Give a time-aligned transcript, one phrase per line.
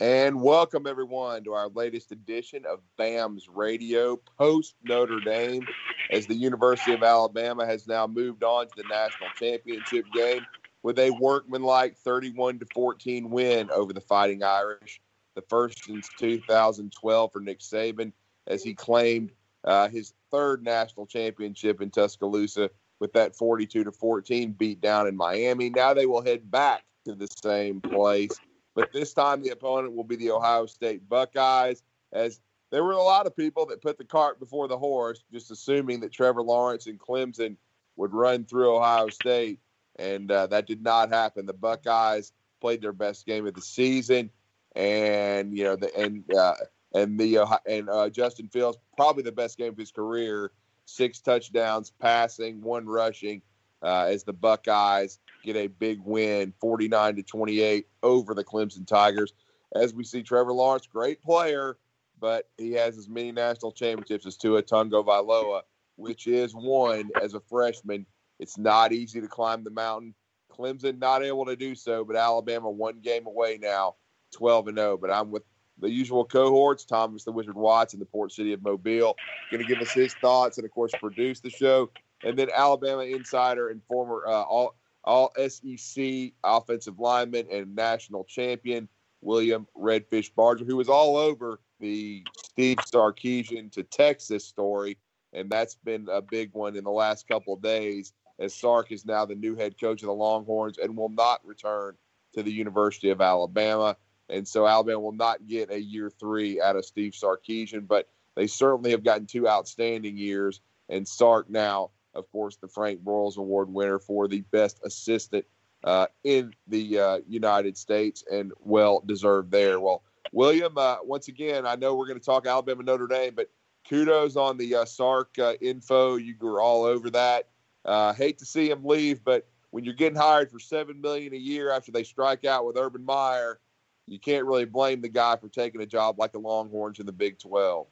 [0.00, 4.16] And welcome everyone to our latest edition of BAM's Radio.
[4.36, 5.64] Post Notre Dame
[6.10, 10.44] as the University of Alabama has now moved on to the national championship game
[10.82, 15.00] with a workmanlike 31 to 14 win over the Fighting Irish,
[15.36, 18.10] the first since 2012 for Nick Saban
[18.48, 19.30] as he claimed
[19.62, 22.68] uh, his third national championship in Tuscaloosa
[22.98, 25.70] with that 42 to 14 beat down in Miami.
[25.70, 28.32] Now they will head back to the same place
[28.74, 31.82] but this time the opponent will be the Ohio State Buckeyes,
[32.12, 35.50] as there were a lot of people that put the cart before the horse, just
[35.50, 37.56] assuming that Trevor Lawrence and Clemson
[37.96, 39.60] would run through Ohio State,
[39.96, 41.46] and uh, that did not happen.
[41.46, 44.30] The Buckeyes played their best game of the season,
[44.74, 46.54] and you know the and uh,
[46.94, 50.50] and the and uh, Justin Fields probably the best game of his career,
[50.84, 53.42] six touchdowns passing, one rushing
[53.82, 59.34] uh, as the Buckeyes get a big win, 49 to 28 over the Clemson Tigers.
[59.74, 61.76] As we see, Trevor Lawrence, great player,
[62.20, 65.62] but he has as many national championships as Tua Tagovailoa,
[65.96, 68.06] which is one as a freshman.
[68.40, 70.14] It's not easy to climb the mountain.
[70.50, 73.96] Clemson not able to do so, but Alabama one game away now,
[74.32, 74.96] 12 and 0.
[74.96, 75.42] But I'm with
[75.78, 79.16] the usual cohorts, Thomas the Wizard Watts in the port city of Mobile,
[79.50, 81.90] going to give us his thoughts and, of course, produce the show
[82.24, 84.74] and then Alabama insider and former uh, all
[85.04, 88.88] all SEC offensive lineman and national champion
[89.20, 94.98] William Redfish Barger, who was all over the Steve Sarkisian to Texas story,
[95.32, 98.12] and that's been a big one in the last couple of days.
[98.38, 101.96] As Sark is now the new head coach of the Longhorns and will not return
[102.34, 103.96] to the University of Alabama.
[104.28, 108.46] And so Alabama will not get a year three out of Steve Sarkisian, but they
[108.46, 110.60] certainly have gotten two outstanding years.
[110.88, 115.44] And Sark now of course, the Frank Broyles Award winner for the best assistant
[115.84, 119.80] uh, in the uh, United States, and well deserved there.
[119.80, 123.50] Well, William, uh, once again, I know we're going to talk Alabama Notre Dame, but
[123.88, 126.16] kudos on the uh, Sark uh, info.
[126.16, 127.48] You were all over that.
[127.84, 131.38] Uh, hate to see him leave, but when you're getting hired for seven million a
[131.38, 133.60] year after they strike out with Urban Meyer,
[134.06, 137.12] you can't really blame the guy for taking a job like the Longhorns in the
[137.12, 137.88] Big Twelve.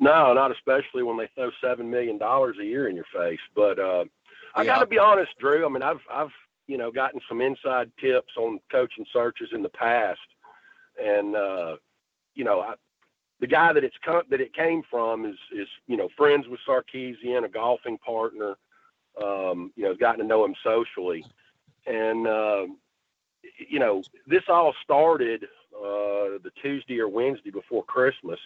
[0.00, 3.40] No, not especially when they throw seven million dollars a year in your face.
[3.54, 4.04] But uh,
[4.54, 5.66] I got to be honest, Drew.
[5.66, 6.32] I mean, I've I've
[6.66, 10.20] you know gotten some inside tips on coaching searches in the past,
[11.02, 11.76] and uh,
[12.34, 12.74] you know, I,
[13.40, 16.60] the guy that it's come, that it came from is is you know friends with
[16.66, 18.56] Sarkisian, a golfing partner.
[19.20, 21.24] Um, you know, gotten to know him socially,
[21.86, 22.66] and uh,
[23.68, 25.44] you know, this all started
[25.74, 28.38] uh, the Tuesday or Wednesday before Christmas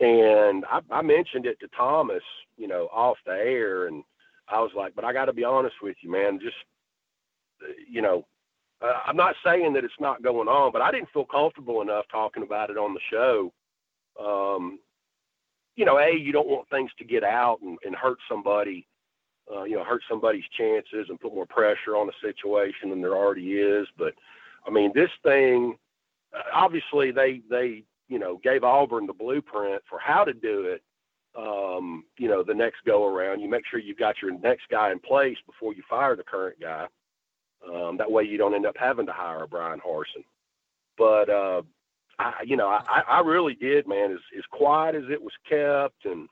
[0.00, 2.22] and I, I mentioned it to Thomas,
[2.56, 4.04] you know, off the air, and
[4.48, 6.38] I was like, but I got to be honest with you, man.
[6.40, 6.56] Just,
[7.90, 8.26] you know,
[8.82, 12.04] uh, I'm not saying that it's not going on, but I didn't feel comfortable enough
[12.10, 13.52] talking about it on the show.
[14.20, 14.78] Um,
[15.76, 18.86] you know, a you don't want things to get out and, and hurt somebody,
[19.54, 23.16] uh, you know, hurt somebody's chances and put more pressure on a situation than there
[23.16, 23.86] already is.
[23.96, 24.14] But
[24.66, 25.76] I mean, this thing,
[26.34, 30.82] uh, obviously, they they you know, gave Auburn the blueprint for how to do it.
[31.36, 34.90] Um, you know, the next go around, you make sure you've got your next guy
[34.90, 36.86] in place before you fire the current guy.
[37.66, 40.24] Um, that way you don't end up having to hire a Bryan Harsin.
[40.96, 41.62] But, uh,
[42.18, 46.06] I, you know, I, I really did, man, as, as quiet as it was kept.
[46.06, 46.28] And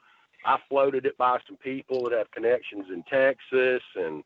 [0.46, 4.22] I floated it by some people that have connections in Texas and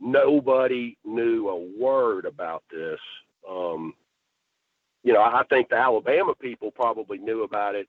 [0.00, 3.00] nobody knew a word about this.
[3.48, 3.94] Um,
[5.04, 7.86] you know, I think the Alabama people probably knew about it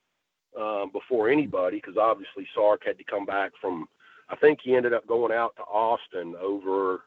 [0.56, 3.86] um, before anybody because obviously Sark had to come back from.
[4.28, 7.04] I think he ended up going out to Austin over.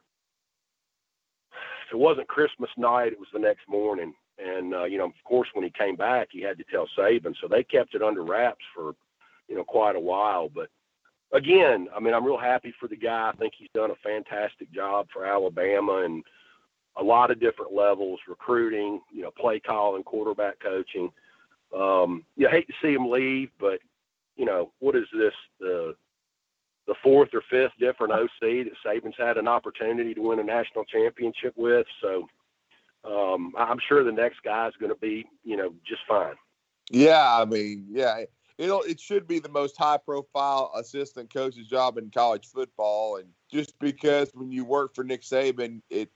[1.87, 5.23] If it wasn't Christmas night, it was the next morning, and uh, you know, of
[5.25, 8.23] course, when he came back, he had to tell Saban, so they kept it under
[8.23, 8.93] wraps for,
[9.47, 10.49] you know, quite a while.
[10.53, 10.69] But
[11.33, 13.31] again, I mean, I'm real happy for the guy.
[13.33, 16.23] I think he's done a fantastic job for Alabama, and
[16.99, 21.11] a lot of different levels, recruiting, you know, play calling, quarterback coaching.
[21.75, 23.79] Um, you hate to see him leave, but
[24.35, 25.95] you know, what is this the
[26.87, 30.85] the fourth or fifth different OC that Saban's had an opportunity to win a national
[30.85, 31.85] championship with?
[32.01, 32.27] So
[33.03, 36.35] um, I'm sure the next guy is going to be, you know, just fine.
[36.89, 38.23] Yeah, I mean, yeah,
[38.57, 43.27] it'll it should be the most high profile assistant coach's job in college football, and
[43.51, 46.09] just because when you work for Nick Saban, it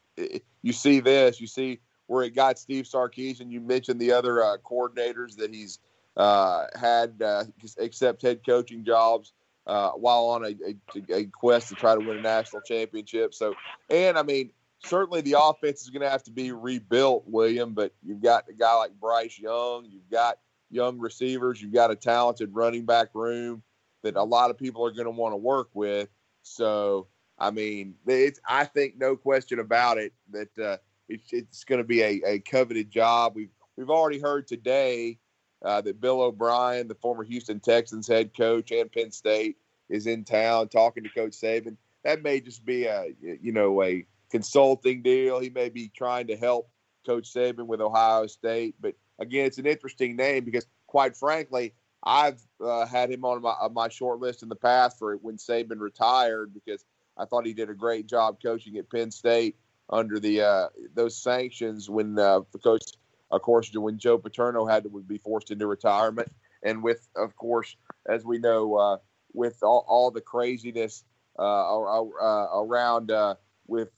[0.62, 3.52] you see this, you see where it got Steve Sarkisian.
[3.52, 5.80] You mentioned the other uh, coordinators that he's
[6.18, 7.46] uh, had uh,
[7.80, 9.34] accept head coaching jobs
[9.66, 13.34] uh, while on a, a, a, quest to try to win a national championship.
[13.34, 13.56] So,
[13.90, 14.52] and I mean,
[14.86, 17.74] certainly the offense is going to have to be rebuilt, William.
[17.74, 20.40] But you've got a guy like Bryce Young, you've got
[20.70, 23.64] young receivers, you've got a talented running back room
[24.04, 26.10] that a lot of people are going to want to work with.
[26.42, 27.08] So,
[27.38, 30.78] I mean, it's I think no question about it that uh,
[31.10, 33.34] it's, it's going to be a, a coveted job.
[33.36, 35.20] We've we've already heard today
[35.64, 39.58] uh, that Bill O'Brien, the former Houston Texans head coach and Penn State,
[39.90, 41.78] is in town talking to Coach Saban.
[42.04, 45.40] That may just be a you know a consulting deal.
[45.40, 46.70] He may be trying to help
[47.06, 52.42] Coach Saban with Ohio State, but again, it's an interesting name because, quite frankly, I've
[52.64, 55.80] uh, had him on my on my short list in the past for when Saban
[55.80, 56.84] retired because
[57.18, 59.56] I thought he did a great job coaching at Penn State
[59.90, 62.84] under the uh, those sanctions when uh, the coach,
[63.32, 66.32] of course, when Joe Paterno had to be forced into retirement,
[66.64, 67.76] and with, of course,
[68.08, 68.98] as we know, uh,
[69.34, 71.04] with all, all the craziness
[71.38, 73.36] uh, uh, around uh,
[73.68, 73.92] with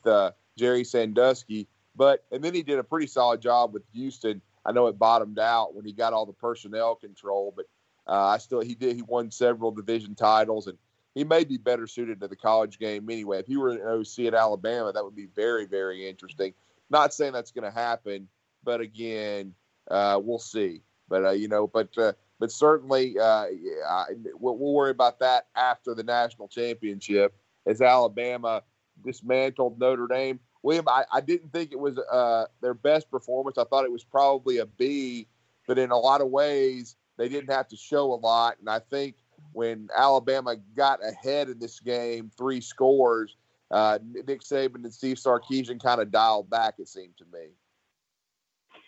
[0.58, 4.42] Jerry Sandusky, but and then he did a pretty solid job with Houston.
[4.66, 7.66] I know it bottomed out when he got all the personnel control, but
[8.08, 10.78] I still he did he won several division titles and
[11.16, 13.40] he may be better suited to the college game anyway.
[13.40, 16.54] If he were an OC at Alabama, that would be very very interesting.
[16.90, 18.28] Not saying that's going to happen,
[18.64, 19.56] but again,
[19.90, 20.82] uh, we'll see.
[21.08, 23.46] But uh, you know, but uh, but certainly uh,
[23.88, 24.06] I,
[24.40, 27.34] we'll, worry about that after the national championship
[27.66, 28.62] as Alabama
[29.04, 30.40] dismantled Notre Dame.
[30.64, 33.58] William, I, I didn't think it was uh, their best performance.
[33.58, 35.28] I thought it was probably a B,
[35.68, 38.58] but in a lot of ways they didn't have to show a lot.
[38.60, 39.16] And I think
[39.56, 43.38] when Alabama got ahead in this game, three scores,
[43.72, 46.76] uh, Nick Saban and Steve Sarkisian kind of dialed back.
[46.78, 47.48] It seemed to me.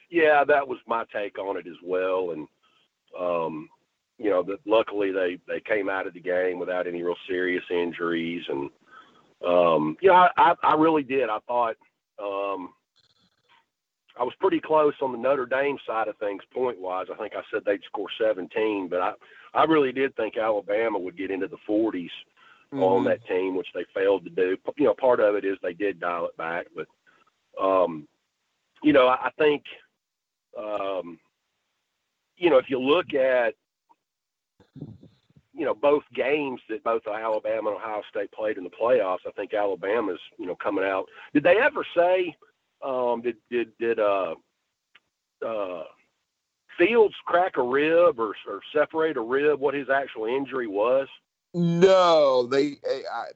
[0.09, 2.31] Yeah, that was my take on it as well.
[2.31, 2.47] And
[3.17, 3.69] um,
[4.17, 7.63] you know, that luckily they they came out of the game without any real serious
[7.71, 8.43] injuries.
[8.49, 8.69] And
[9.45, 11.29] um, you know, I, I really did.
[11.29, 11.75] I thought
[12.21, 12.73] um,
[14.19, 17.07] I was pretty close on the Notre Dame side of things point wise.
[17.11, 19.13] I think I said they'd score 17, but I,
[19.53, 22.83] I really did think Alabama would get into the 40s mm-hmm.
[22.83, 24.57] on that team, which they failed to do.
[24.77, 26.87] You know, part of it is they did dial it back, but,
[27.61, 28.07] um,
[28.83, 29.63] you know, I, I think,
[30.57, 31.19] um,
[32.35, 33.55] you know, if you look at,
[35.53, 39.31] you know, both games that both Alabama and Ohio State played in the playoffs, I
[39.31, 41.05] think Alabama's, you know, coming out.
[41.33, 42.35] Did they ever say–
[42.83, 44.35] um, did did did uh,
[45.45, 45.83] uh,
[46.77, 49.59] Fields crack a rib or, or separate a rib?
[49.59, 51.07] What his actual injury was?
[51.53, 52.75] No, they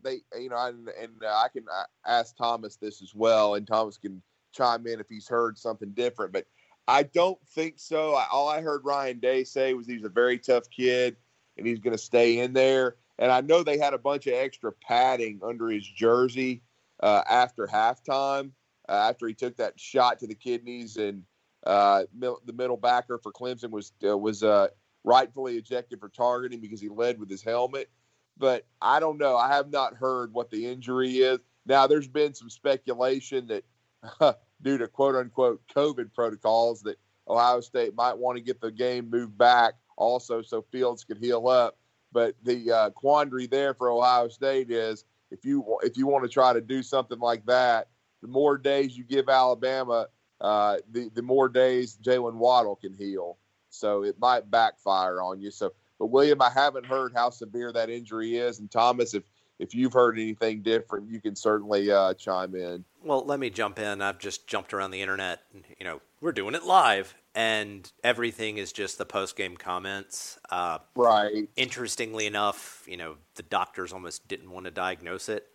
[0.04, 3.66] they you know, and, and uh, I can uh, ask Thomas this as well, and
[3.66, 4.22] Thomas can
[4.54, 6.34] chime in if he's heard something different.
[6.34, 6.46] But
[6.88, 8.16] I don't think so.
[8.16, 11.16] I, all I heard Ryan Day say was he's a very tough kid
[11.58, 12.96] and he's going to stay in there.
[13.20, 16.64] And I know they had a bunch of extra padding under his jersey
[17.02, 18.52] uh, after halftime
[18.90, 21.24] uh, after he took that shot to the kidneys, and
[21.66, 24.68] uh, the middle backer for Clemson was uh, was uh,
[25.04, 27.90] rightfully ejected for targeting because he led with his helmet.
[28.38, 29.38] But I don't know.
[29.38, 31.40] I have not heard what the injury is.
[31.66, 36.98] Now, there's been some speculation that due to quote unquote COVID protocols that
[37.28, 41.48] Ohio State might want to get the game moved back also so Fields could heal
[41.48, 41.78] up.
[42.12, 46.30] But the uh, quandary there for Ohio State is if you if you want to
[46.30, 47.88] try to do something like that,
[48.22, 50.08] the more days you give Alabama,
[50.42, 53.38] uh, the the more days Jaylen Waddle can heal.
[53.70, 55.50] So it might backfire on you.
[55.52, 59.24] So, but William, I haven't heard how severe that injury is, and Thomas, if
[59.60, 62.84] if you've heard anything different, you can certainly uh, chime in.
[63.04, 64.02] Well, let me jump in.
[64.02, 65.42] I've just jumped around the internet.
[65.80, 70.40] You know, we're doing it live, and everything is just the post game comments.
[70.50, 71.48] Uh, right.
[71.56, 75.48] Interestingly enough, you know, the doctors almost didn't want to diagnose it,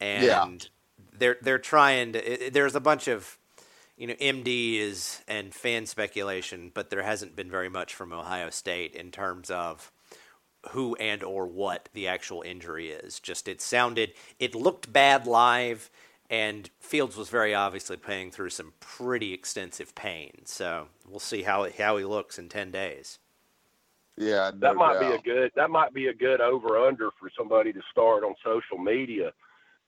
[0.00, 0.46] and yeah
[1.18, 2.50] they're they're trying to.
[2.52, 3.38] There's a bunch of
[3.98, 8.48] you know MD is and fan speculation, but there hasn't been very much from Ohio
[8.50, 9.92] State in terms of
[10.70, 13.20] who and or what the actual injury is.
[13.20, 15.90] Just it sounded it looked bad live
[16.30, 20.42] and Fields was very obviously paying through some pretty extensive pain.
[20.44, 23.18] So we'll see how how he looks in 10 days.
[24.16, 25.22] Yeah, no that might doubt.
[25.22, 28.34] be a good that might be a good over under for somebody to start on
[28.44, 29.32] social media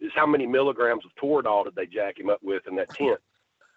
[0.00, 3.21] is how many milligrams of Toradol did they jack him up with in that tent?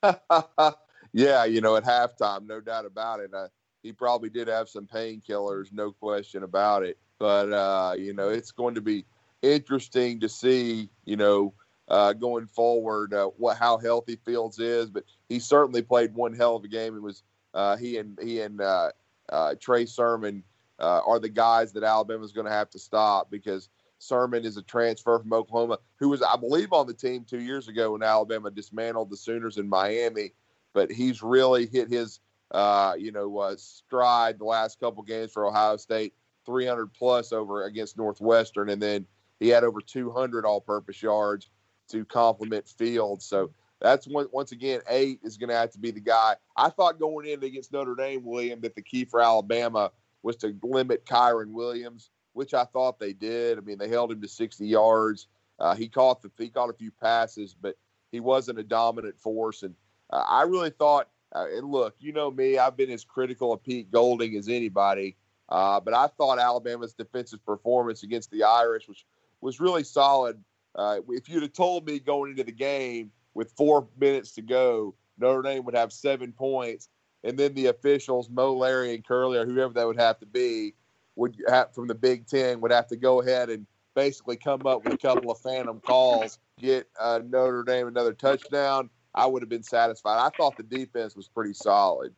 [1.14, 3.34] yeah, you know, at halftime, no doubt about it.
[3.34, 3.48] Uh,
[3.82, 6.98] he probably did have some painkillers, no question about it.
[7.20, 9.06] But uh, you know, it's going to be
[9.42, 11.54] interesting to see, you know,
[11.90, 14.90] uh, going forward, uh, what how healthy Fields is.
[14.90, 16.96] But he certainly played one hell of a game.
[16.96, 18.92] It was uh, he and he and uh,
[19.30, 20.44] uh, Trey Sermon
[20.80, 23.70] uh, are the guys that Alabama's going to have to stop because
[24.04, 27.68] Sermon is a transfer from Oklahoma, who was, I believe, on the team two years
[27.68, 30.34] ago when Alabama dismantled the Sooners in Miami.
[30.74, 32.20] But he's really hit his,
[32.52, 36.14] uh, you know, uh, stride the last couple games for Ohio State,
[36.46, 39.06] 300 plus over against Northwestern, and then
[39.40, 41.50] he had over 200 all-purpose yards
[41.90, 43.26] to complement Fields.
[43.26, 46.36] So that's one, once again, eight is going to have to be the guy.
[46.56, 49.92] I thought going in against Notre Dame, William, that the key for Alabama
[50.24, 53.58] was to limit Kyren Williams which I thought they did.
[53.58, 55.28] I mean, they held him to 60 yards.
[55.60, 57.78] Uh, he caught the he caught a few passes, but
[58.12, 59.64] he wasn't a dominant force.
[59.64, 59.76] And
[60.10, 61.10] uh, I really thought.
[61.36, 65.16] Uh, and look, you know me, I've been as critical of Pete Golding as anybody.
[65.50, 69.04] Uh, but I thought Alabama's defensive performance against the Irish was
[69.42, 70.42] was really solid.
[70.76, 74.96] Uh, if you'd have told me going into the game with four minutes to go,
[75.18, 76.90] Notre Dame would have seven points,
[77.24, 80.74] and then the officials, Moe, Larry, and Curly, or whoever that would have to be,
[81.16, 83.66] would have from the Big Ten would have to go ahead and
[83.96, 88.90] basically come up with a couple of phantom calls, get uh, Notre Dame another touchdown.
[89.16, 90.20] I would have been satisfied.
[90.20, 92.16] I thought the defense was pretty solid.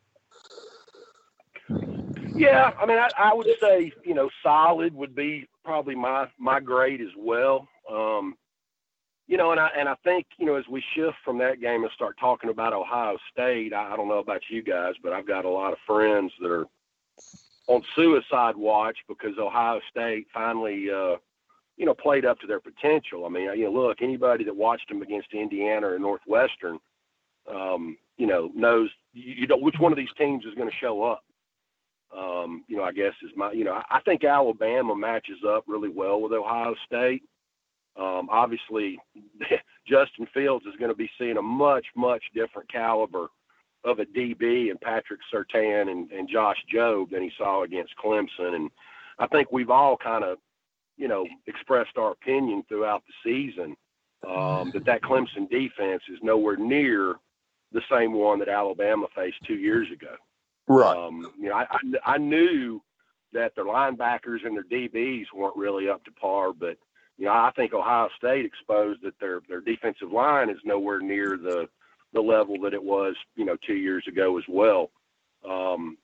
[2.34, 6.60] Yeah, I mean, I, I would say you know solid would be probably my my
[6.60, 7.68] grade as well.
[7.90, 8.36] Um,
[9.26, 11.82] you know, and I and I think you know as we shift from that game
[11.82, 15.26] and start talking about Ohio State, I, I don't know about you guys, but I've
[15.26, 16.66] got a lot of friends that are
[17.66, 21.16] on suicide watch because Ohio State finally, uh,
[21.76, 23.26] you know, played up to their potential.
[23.26, 26.78] I mean, you know, look, anybody that watched them against Indiana or Northwestern,
[27.52, 31.02] um, you know, knows you, know which one of these teams is going to show
[31.02, 31.22] up.
[32.16, 35.88] Um, you know, I guess is my, you know, I think Alabama matches up really
[35.88, 37.22] well with Ohio State.
[37.98, 38.98] Um, obviously,
[39.88, 43.28] Justin Fields is going to be seeing a much, much different caliber
[43.86, 48.56] of a DB and Patrick Surtain and, and Josh Jobe than he saw against Clemson.
[48.56, 48.70] And
[49.18, 50.38] I think we've all kind of,
[50.96, 53.76] you know, expressed our opinion throughout the season
[54.26, 57.14] um, that that Clemson defense is nowhere near
[57.72, 60.16] the same one that Alabama faced two years ago.
[60.66, 60.96] Right.
[60.96, 62.82] Um, you know, I, I, I knew
[63.32, 66.76] that their linebackers and their DBs weren't really up to par, but
[67.18, 71.36] you know, I think Ohio State exposed that their their defensive line is nowhere near
[71.36, 71.68] the
[72.16, 74.90] the level that it was, you know, two years ago as well.
[75.48, 75.98] Um,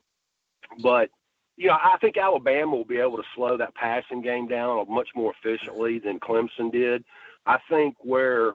[0.83, 1.11] but
[1.57, 5.09] you know, I think Alabama will be able to slow that passing game down much
[5.14, 7.04] more efficiently than Clemson did.
[7.47, 8.52] I think where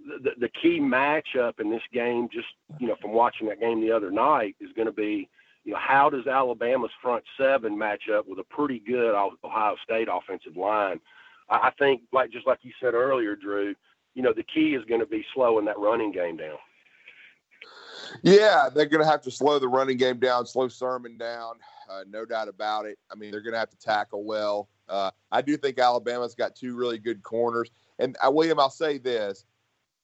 [0.00, 2.48] the, the key matchup in this game, just
[2.78, 5.28] you know, from watching that game the other night, is going to be,
[5.64, 10.08] you know, how does Alabama's front seven match up with a pretty good Ohio State
[10.10, 11.00] offensive line?
[11.48, 13.74] I think, like just like you said earlier, Drew,
[14.14, 16.58] you know, the key is going to be slowing that running game down.
[18.22, 21.56] Yeah, they're going to have to slow the running game down, slow Sermon down,
[21.90, 22.98] uh, no doubt about it.
[23.10, 24.68] I mean, they're going to have to tackle well.
[24.88, 27.70] Uh, I do think Alabama's got two really good corners.
[27.98, 29.44] And uh, William, I'll say this.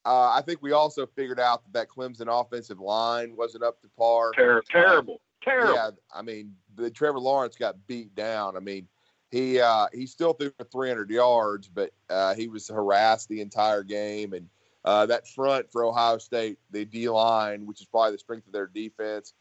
[0.04, 3.88] Uh, I think we also figured out that that Clemson offensive line wasn't up to
[3.98, 4.32] par.
[4.32, 5.74] Ter- terrible, terrible.
[5.74, 8.56] Yeah, I mean, the Trevor Lawrence got beat down.
[8.56, 8.88] I mean,
[9.30, 13.82] he uh, he still threw for 300 yards, but uh, he was harassed the entire
[13.82, 14.48] game, and
[14.84, 18.52] uh, that front for Ohio State, the D line, which is probably the strength of
[18.52, 19.34] their defense,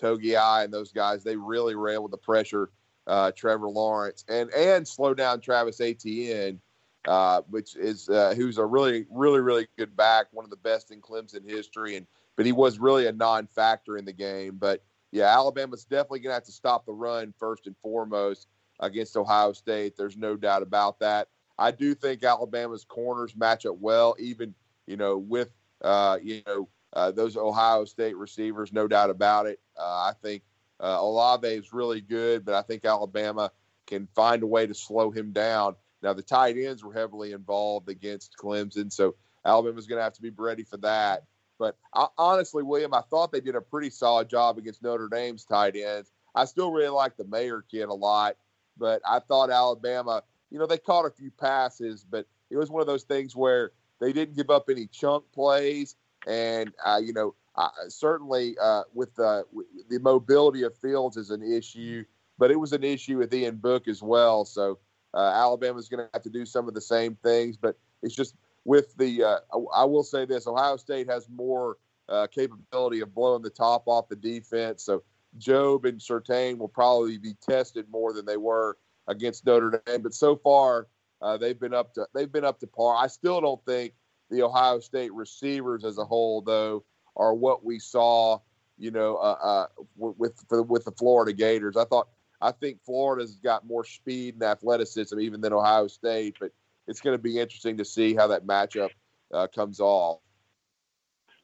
[0.00, 2.70] Togiai and those guys, they really were able to pressure
[3.06, 6.60] uh, Trevor Lawrence and and slow down Travis Etienne,
[7.06, 10.90] uh, which is uh, who's a really really really good back, one of the best
[10.90, 14.56] in Clemson history, and but he was really a non-factor in the game.
[14.58, 14.82] But
[15.12, 18.48] yeah, Alabama's definitely going to have to stop the run first and foremost
[18.80, 19.96] against Ohio State.
[19.96, 21.28] There's no doubt about that.
[21.56, 24.54] I do think Alabama's corners match up well, even
[24.86, 25.50] you know, with
[25.82, 29.60] uh, you know uh, those Ohio State receivers, no doubt about it.
[29.78, 30.42] Uh, I think
[30.80, 33.50] uh, Olave is really good, but I think Alabama
[33.86, 35.76] can find a way to slow him down.
[36.02, 39.14] Now the tight ends were heavily involved against Clemson, so
[39.44, 41.24] Alabama's going to have to be ready for that.
[41.58, 45.44] But I, honestly, William, I thought they did a pretty solid job against Notre Dame's
[45.44, 46.10] tight ends.
[46.34, 48.36] I still really like the Mayer kid a lot,
[48.76, 52.80] but I thought Alabama, you know, they caught a few passes, but it was one
[52.80, 55.96] of those things where they didn't give up any chunk plays,
[56.26, 58.56] and uh, you know uh, certainly
[58.92, 59.44] with the
[59.88, 62.04] the mobility of Fields is an issue,
[62.38, 64.44] but it was an issue with Ian Book as well.
[64.44, 64.78] So
[65.14, 68.34] uh, Alabama's going to have to do some of the same things, but it's just
[68.64, 69.22] with the.
[69.22, 69.38] Uh,
[69.74, 71.76] I will say this: Ohio State has more
[72.08, 74.82] uh, capability of blowing the top off the defense.
[74.82, 75.02] So
[75.38, 80.02] Jobe and Surtain will probably be tested more than they were against Notre Dame.
[80.02, 80.88] But so far,
[81.20, 82.96] uh, they've been up to they've been up to par.
[82.96, 83.94] I still don't think
[84.30, 86.84] the Ohio State receivers as a whole, though,
[87.16, 88.38] are what we saw.
[88.76, 89.66] You know, uh, uh,
[89.96, 91.76] with with the Florida Gators.
[91.76, 92.08] I thought
[92.40, 96.50] I think Florida's got more speed and athleticism even than Ohio State, but
[96.86, 98.90] it's going to be interesting to see how that matchup
[99.32, 100.20] uh, comes off.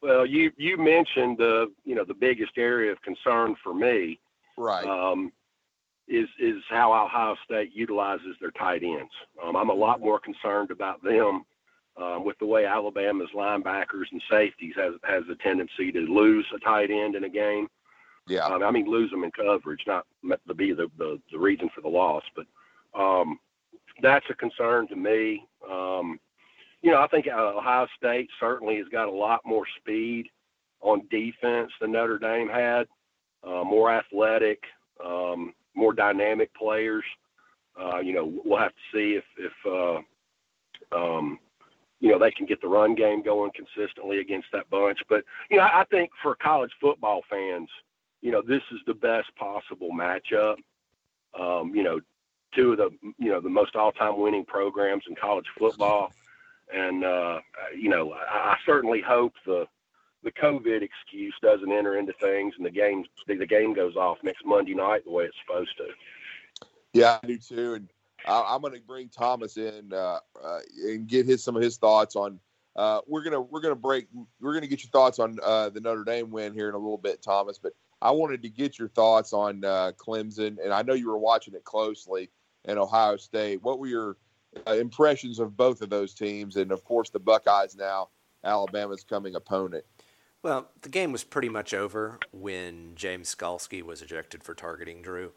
[0.02, 4.18] Well, you you mentioned the you know the biggest area of concern for me,
[4.56, 4.86] right?
[4.86, 5.32] Um,
[6.10, 9.12] is is how Ohio State utilizes their tight ends.
[9.42, 11.44] Um, I'm a lot more concerned about them
[11.96, 16.58] um, with the way Alabama's linebackers and safeties has has a tendency to lose a
[16.58, 17.68] tight end in a game.
[18.26, 20.04] Yeah, um, I mean lose them in coverage, not
[20.46, 22.46] to be the, the, the reason for the loss, but
[23.00, 23.38] um,
[24.02, 25.46] that's a concern to me.
[25.68, 26.18] Um,
[26.82, 30.28] you know, I think Ohio State certainly has got a lot more speed
[30.80, 32.88] on defense than Notre Dame had,
[33.44, 34.62] uh, more athletic,
[35.04, 37.04] um, more dynamic players.
[37.80, 39.52] Uh, you know, we'll have to see if, if
[40.92, 41.38] uh, um,
[42.00, 44.98] you know, they can get the run game going consistently against that bunch.
[45.08, 47.68] But, you know, I think for college football fans,
[48.22, 50.56] you know, this is the best possible matchup.
[51.38, 52.00] Um, you know,
[52.54, 56.12] two of the, you know, the most all-time winning programs in college football
[56.72, 57.40] and uh,
[57.76, 59.66] you know, I, I certainly hope the
[60.22, 64.44] the COVID excuse doesn't enter into things, and the game the game goes off next
[64.44, 65.86] Monday night the way it's supposed to.
[66.92, 67.88] Yeah, I do too, and
[68.26, 71.76] I, am going to bring Thomas in uh, uh, and get his some of his
[71.76, 72.38] thoughts on.
[72.76, 74.08] Uh, we're gonna we're gonna break.
[74.40, 76.98] We're gonna get your thoughts on uh, the Notre Dame win here in a little
[76.98, 77.58] bit, Thomas.
[77.58, 81.18] But I wanted to get your thoughts on uh, Clemson, and I know you were
[81.18, 82.30] watching it closely.
[82.66, 83.62] And Ohio State.
[83.62, 84.16] What were your
[84.66, 88.08] uh, impressions of both of those teams, and of course the Buckeyes now,
[88.44, 89.84] Alabama's coming opponent.
[90.42, 95.32] Well, the game was pretty much over when James Skalski was ejected for targeting Drew.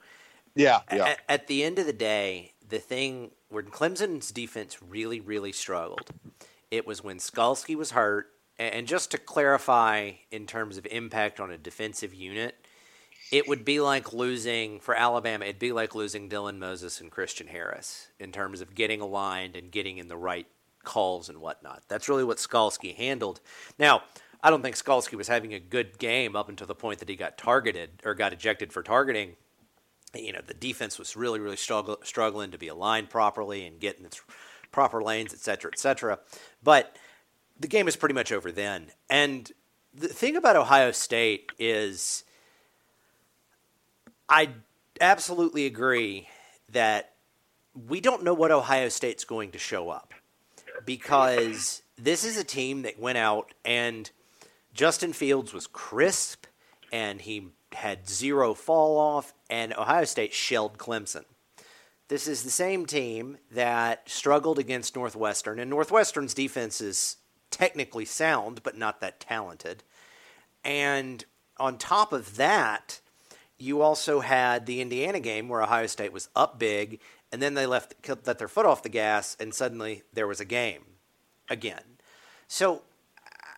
[0.55, 1.05] Yeah, yeah.
[1.05, 6.09] At, at the end of the day, the thing when Clemson's defense really, really struggled,
[6.71, 8.27] it was when Skalski was hurt.
[8.59, 12.55] And just to clarify, in terms of impact on a defensive unit,
[13.31, 15.45] it would be like losing for Alabama.
[15.45, 19.71] It'd be like losing Dylan Moses and Christian Harris in terms of getting aligned and
[19.71, 20.45] getting in the right
[20.83, 21.81] calls and whatnot.
[21.87, 23.41] That's really what Skalski handled.
[23.79, 24.03] Now,
[24.43, 27.15] I don't think Skalski was having a good game up until the point that he
[27.15, 29.37] got targeted or got ejected for targeting.
[30.13, 33.97] You know, the defense was really, really struggle, struggling to be aligned properly and get
[33.97, 34.21] in its
[34.71, 36.19] proper lanes, et cetera, et cetera.
[36.61, 36.97] But
[37.57, 38.91] the game is pretty much over then.
[39.09, 39.49] And
[39.93, 42.25] the thing about Ohio State is
[44.27, 44.49] I
[44.99, 46.27] absolutely agree
[46.69, 47.13] that
[47.87, 50.13] we don't know what Ohio State's going to show up
[50.85, 54.11] because this is a team that went out and
[54.73, 56.45] Justin Fields was crisp
[56.91, 61.25] and he had zero fall off, and Ohio State shelled Clemson.
[62.07, 67.17] This is the same team that struggled against Northwestern, and Northwestern's defense is
[67.49, 69.83] technically sound, but not that talented.
[70.63, 71.25] And
[71.57, 72.99] on top of that,
[73.57, 76.99] you also had the Indiana game where Ohio State was up big,
[77.31, 80.45] and then they left let their foot off the gas, and suddenly there was a
[80.45, 80.83] game
[81.49, 81.97] again.
[82.47, 82.83] So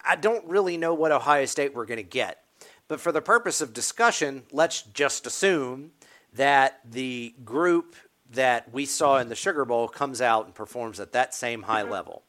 [0.07, 2.43] I don't really know what Ohio State we're going to get,
[2.87, 5.91] but for the purpose of discussion, let's just assume
[6.33, 7.95] that the group
[8.31, 11.83] that we saw in the Sugar Bowl comes out and performs at that same high
[11.83, 11.91] mm-hmm.
[11.91, 12.23] level.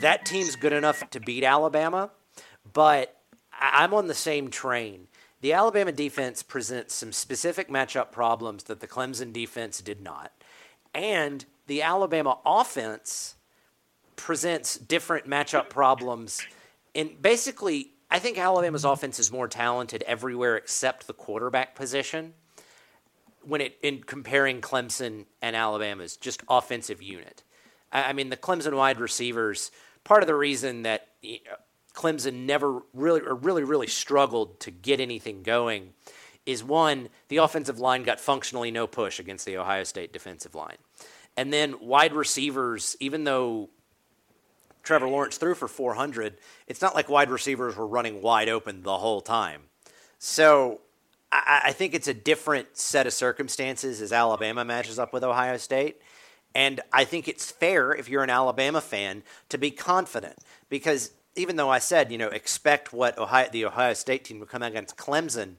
[0.00, 2.10] That team's good enough to beat Alabama,
[2.72, 3.16] but
[3.58, 5.08] I'm on the same train
[5.46, 10.32] the Alabama defense presents some specific matchup problems that the Clemson defense did not.
[10.94, 13.35] And the Alabama offense
[14.16, 16.44] presents different matchup problems.
[16.94, 22.34] And basically, I think Alabama's offense is more talented everywhere except the quarterback position
[23.42, 27.42] when it in comparing Clemson and Alabama's just offensive unit.
[27.92, 29.70] I mean, the Clemson wide receivers,
[30.04, 31.08] part of the reason that
[31.94, 35.94] Clemson never really or really really struggled to get anything going
[36.44, 40.76] is one the offensive line got functionally no push against the Ohio State defensive line.
[41.36, 43.70] And then wide receivers even though
[44.86, 48.98] Trevor Lawrence threw for 400, it's not like wide receivers were running wide open the
[48.98, 49.62] whole time.
[50.20, 50.80] So
[51.32, 55.56] I, I think it's a different set of circumstances as Alabama matches up with Ohio
[55.56, 56.00] State.
[56.54, 61.56] And I think it's fair if you're an Alabama fan to be confident because even
[61.56, 64.70] though I said, you know, expect what Ohio, the Ohio State team would come out
[64.70, 65.56] against Clemson,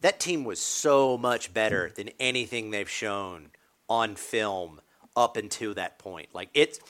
[0.00, 3.50] that team was so much better than anything they've shown
[3.88, 4.80] on film
[5.16, 6.28] up until that point.
[6.34, 6.80] Like it's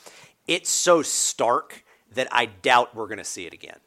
[0.47, 3.79] it's so stark that I doubt we're going to see it again.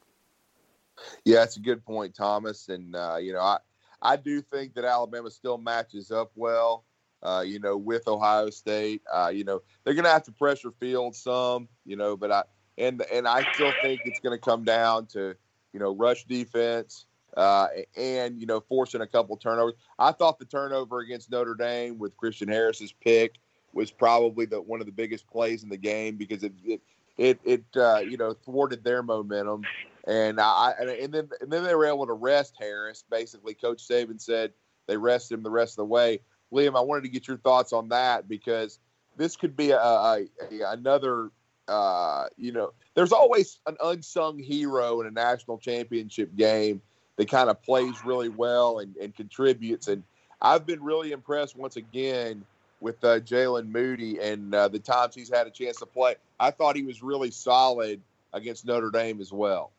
[1.24, 2.68] Yeah, that's a good point, Thomas.
[2.68, 3.58] And uh, you know, I
[4.02, 6.84] I do think that Alabama still matches up well.
[7.22, 10.70] Uh, you know, with Ohio State, uh, you know, they're going to have to pressure
[10.78, 12.44] field some, you know, but I,
[12.76, 15.34] and and I still think it's going to come down to
[15.72, 19.74] you know rush defense uh, and you know forcing a couple turnovers.
[19.98, 23.36] I thought the turnover against Notre Dame with Christian Harris's pick
[23.78, 26.80] was probably the one of the biggest plays in the game because it it
[27.16, 29.62] it, it uh, you know thwarted their momentum.
[30.06, 33.04] And I and then and then they were able to rest Harris.
[33.08, 34.52] Basically, Coach Saban said
[34.86, 36.20] they rested him the rest of the way.
[36.52, 38.78] Liam, I wanted to get your thoughts on that because
[39.16, 41.30] this could be a, a, a another.
[41.68, 46.80] Uh, you know, there's always an unsung hero in a national championship game
[47.16, 49.86] that kind of plays really well and, and contributes.
[49.86, 50.02] And
[50.40, 52.46] I've been really impressed once again
[52.80, 56.16] with uh, Jaylen Moody and uh, the times he's had a chance to play.
[56.38, 58.00] I thought he was really solid
[58.32, 59.72] against Notre Dame as well.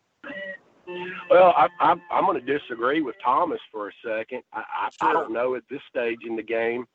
[1.30, 4.42] Well, I, I, I'm going to disagree with Thomas for a second.
[4.52, 5.10] I, I, sure.
[5.10, 6.86] I don't know at this stage in the game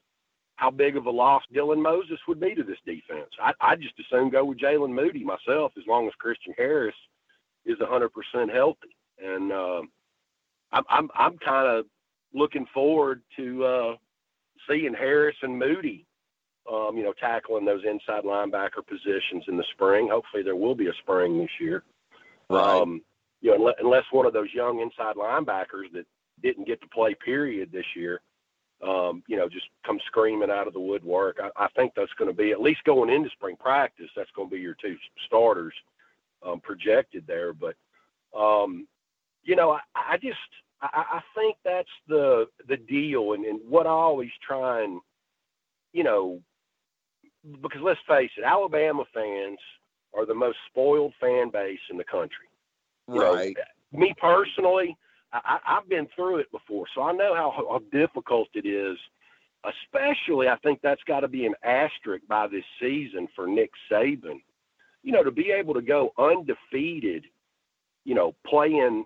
[0.58, 3.30] how big of a loss Dylan Moses would be to this defense.
[3.42, 6.96] I, I just assume go with Jaylen Moody myself as long as Christian Harris
[7.66, 8.10] is 100%
[8.54, 8.96] healthy.
[9.24, 9.82] And uh,
[10.72, 11.86] I'm, I'm, I'm kind of
[12.34, 13.96] looking forward to uh,
[14.68, 16.06] seeing Harris and Moody,
[16.72, 20.10] um, you know, tackling those inside linebacker positions in the spring.
[20.10, 21.84] Hopefully, there will be a spring this year.
[22.50, 22.82] Right.
[22.82, 23.02] Um,
[23.42, 26.06] you know, unless one of those young inside linebackers that
[26.42, 28.22] didn't get to play period this year,
[28.84, 31.40] um, you know, just come screaming out of the woodwork.
[31.42, 34.10] I, I think that's going to be at least going into spring practice.
[34.16, 35.74] That's going to be your two starters
[36.46, 37.54] um, projected there.
[37.54, 37.76] But
[38.38, 38.88] um,
[39.44, 40.38] you know, I, I just
[40.94, 45.02] I, I think that's the the deal, and, and what I always try and
[45.94, 46.42] you know,
[47.62, 49.60] because let's face it, Alabama fans
[50.14, 52.50] are the most spoiled fan base in the country.
[53.08, 53.56] You right.
[53.94, 54.98] Know, me personally,
[55.32, 58.98] I, I've been through it before, so I know how, how difficult it is.
[59.64, 64.42] Especially, I think that's got to be an asterisk by this season for Nick Saban.
[65.02, 67.26] You know, to be able to go undefeated,
[68.04, 69.06] you know, playing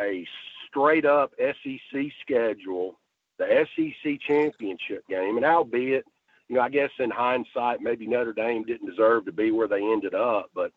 [0.00, 0.26] a
[0.70, 2.98] straight up SEC schedule,
[3.38, 6.04] the SEC championship game, and albeit,
[6.48, 9.82] you know, I guess in hindsight, maybe Notre Dame didn't deserve to be where they
[9.82, 10.72] ended up, but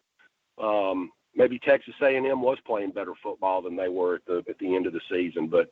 [0.62, 4.76] um, maybe Texas A&M was playing better football than they were at the at the
[4.76, 5.48] end of the season.
[5.48, 5.72] But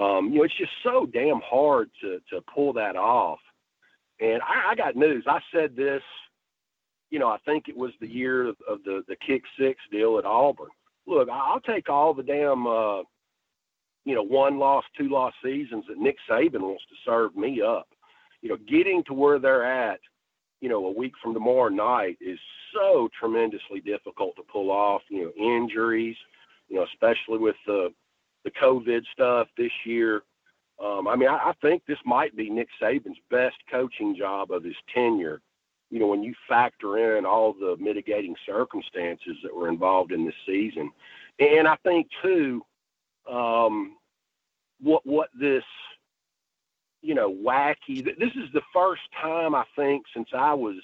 [0.00, 3.40] um, you know, it's just so damn hard to to pull that off.
[4.20, 5.24] And I, I got news.
[5.26, 6.02] I said this.
[7.10, 10.18] You know, I think it was the year of, of the the kick six deal
[10.18, 10.70] at Auburn.
[11.06, 13.02] Look, I'll take all the damn uh,
[14.04, 17.88] you know, one loss, two loss seasons that Nick Saban wants to serve me up.
[18.42, 20.00] You know, getting to where they're at,
[20.60, 22.38] you know, a week from tomorrow night is
[22.74, 25.02] so tremendously difficult to pull off.
[25.08, 26.16] You know, injuries,
[26.68, 27.92] you know, especially with the
[28.44, 30.22] the COVID stuff this year.
[30.82, 34.64] Um, I mean, I, I think this might be Nick Saban's best coaching job of
[34.64, 35.40] his tenure.
[35.90, 40.34] You know, when you factor in all the mitigating circumstances that were involved in this
[40.44, 40.90] season,
[41.38, 42.62] and I think too,
[43.30, 43.96] um,
[44.80, 45.64] what what this
[47.02, 48.04] you know wacky.
[48.04, 50.76] This is the first time I think since I was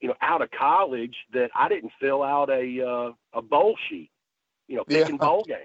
[0.00, 4.10] you know out of college that I didn't fill out a uh, a bowl sheet.
[4.68, 5.26] You know, picking yeah.
[5.26, 5.60] bowl games.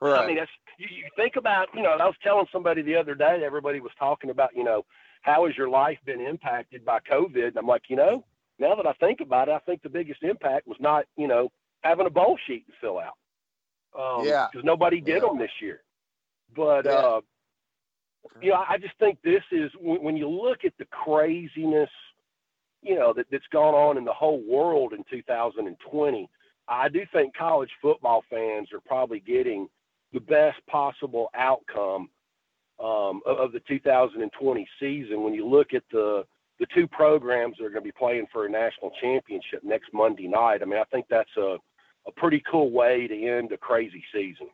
[0.00, 0.20] Right.
[0.20, 1.68] I mean, that's you, you think about.
[1.74, 3.42] You know, I was telling somebody the other day.
[3.44, 4.50] Everybody was talking about.
[4.56, 4.84] You know,
[5.22, 7.48] how has your life been impacted by COVID?
[7.48, 8.24] And I'm like, you know,
[8.58, 11.50] now that I think about it, I think the biggest impact was not, you know,
[11.82, 13.14] having a bowl sheet to fill out.
[13.98, 14.48] Um, yeah.
[14.50, 15.28] Because nobody did yeah.
[15.28, 15.82] them this year.
[16.54, 16.92] But, yeah.
[16.92, 17.20] uh,
[18.40, 21.90] you know, I just think this is when, when you look at the craziness,
[22.82, 26.28] you know, that, that's gone on in the whole world in 2020.
[26.68, 29.68] I do think college football fans are probably getting
[30.12, 32.08] the best possible outcome
[32.82, 36.24] um, of, of, the 2020 season when you look at the
[36.58, 40.28] the two programs that are going to be playing for a national championship next Monday
[40.28, 40.62] night.
[40.62, 41.56] I mean, I think that's a
[42.06, 44.48] a pretty cool way to end a crazy season,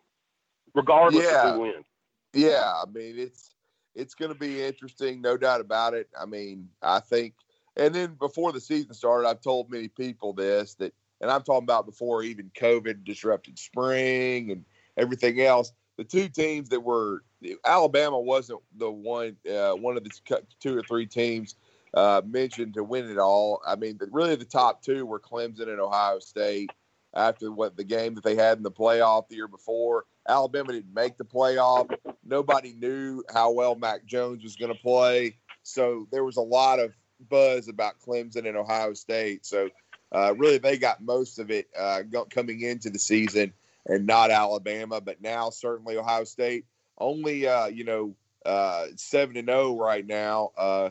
[0.75, 1.49] regardless yeah.
[1.49, 1.87] of who wins.
[2.35, 3.55] Yeah, I mean it's
[3.95, 6.09] it's going to be interesting, no doubt about it.
[6.19, 7.35] I mean, I think,
[7.77, 11.65] and then before the season started, I've told many people this that, and I'm talking
[11.65, 14.65] about before even COVID disrupted spring and
[14.97, 15.73] everything else.
[15.97, 17.25] The two teams that were
[17.65, 21.57] Alabama wasn't the one, uh, one of the two or three teams
[21.95, 23.61] uh, mentioned to win it all.
[23.67, 26.71] I mean, really the top two were Clemson and Ohio State
[27.15, 30.05] after what the game that they had in the playoff the year before.
[30.29, 31.95] Alabama didn't make the playoff.
[32.25, 35.37] Nobody knew how well Mac Jones was going to play.
[35.63, 36.93] So there was a lot of
[37.29, 39.47] buzz about Clemson and Ohio State.
[39.47, 39.71] So
[40.13, 43.53] uh, really, they got most of it uh, coming into the season
[43.87, 45.01] and not Alabama.
[45.01, 46.67] But now, certainly, Ohio State
[46.99, 48.15] only, uh, you know,
[48.47, 50.53] uh, seven and 0 right now.
[50.57, 50.91] Uh,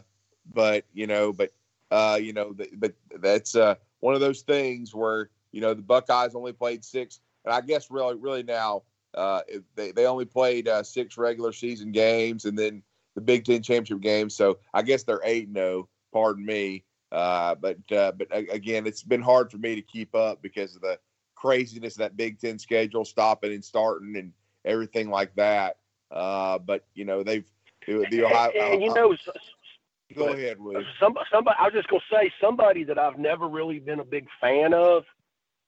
[0.53, 1.51] but you know, but
[1.91, 3.55] uh, you know, but that's
[3.99, 7.89] one of those things where you know, the Buckeyes only played six, and I guess
[7.89, 8.83] really, really now
[9.15, 9.41] uh,
[9.73, 12.83] they they only played uh, six regular season games, and then
[13.15, 14.29] the Big Ten championship game.
[14.29, 15.63] So I guess they're eight no.
[15.63, 15.89] Oh.
[16.13, 16.83] Pardon me.
[17.11, 20.83] Uh, but uh, but again, it's been hard for me to keep up because of
[20.83, 20.99] the
[21.33, 25.77] craziness of that Big Ten schedule, stopping and starting, and everything like that.
[26.11, 27.49] Uh, but you know they've
[27.87, 28.51] the, the Ohio.
[28.53, 29.15] And, and you know,
[30.15, 30.85] go ahead, William.
[30.99, 34.27] Somebody, somebody, I was just gonna say somebody that I've never really been a big
[34.39, 35.03] fan of.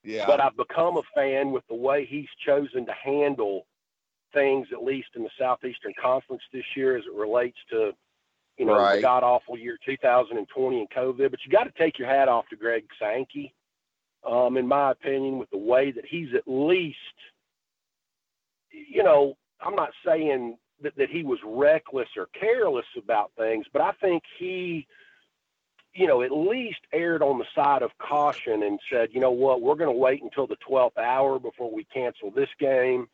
[0.04, 0.26] Yeah.
[0.26, 3.66] But I've become a fan with the way he's chosen to handle
[4.34, 7.94] things, at least in the Southeastern Conference this year, as it relates to
[8.60, 8.98] you know, right.
[8.98, 11.32] the god awful year 2020 and COVID.
[11.32, 13.54] But you got to take your hat off to Greg Sankey,
[14.30, 16.98] um, in my opinion, with the way that he's at least,
[18.70, 23.82] you know, I'm not saying that, that he was reckless or careless about things, but
[23.82, 24.86] I think he,
[26.00, 29.62] you know, at least erred on the side of caution and said, you know what,
[29.62, 33.10] we're going to wait until the 12th hour before we cancel this game.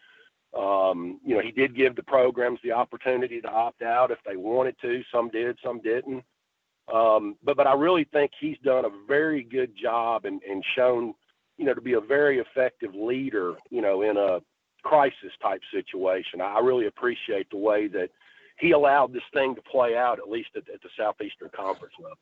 [0.55, 4.35] Um, you know, he did give the programs the opportunity to opt out if they
[4.35, 5.01] wanted to.
[5.11, 6.23] Some did, some didn't.
[6.93, 11.15] Um, but but I really think he's done a very good job and, and shown,
[11.57, 14.41] you know, to be a very effective leader, you know, in a
[14.83, 16.39] crisis type situation.
[16.39, 18.11] I really appreciate the way that
[18.59, 22.19] he allowed this thing to play out, at least at, at the Southeastern Conference level.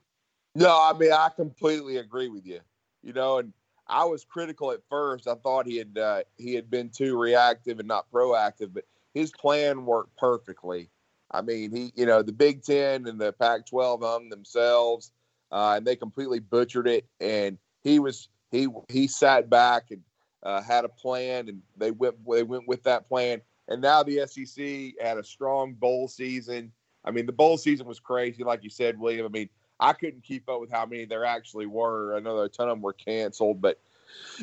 [0.56, 2.60] No, I mean I completely agree with you.
[3.02, 3.54] You know, and
[3.88, 5.28] I was critical at first.
[5.28, 9.32] I thought he had uh, he had been too reactive and not proactive, but his
[9.32, 10.90] plan worked perfectly.
[11.32, 15.12] I mean, he you know the Big Ten and the Pac-12 hung themselves,
[15.52, 17.06] uh, and they completely butchered it.
[17.20, 20.02] And he was he he sat back and
[20.44, 23.42] uh, had a plan, and they went they went with that plan.
[23.70, 26.72] And now the SEC had a strong bowl season.
[27.06, 29.26] I mean, the bowl season was crazy, like you said, William.
[29.26, 29.50] I mean,
[29.84, 32.16] I couldn't keep up with how many there actually were.
[32.16, 33.80] I know a ton of them were canceled, but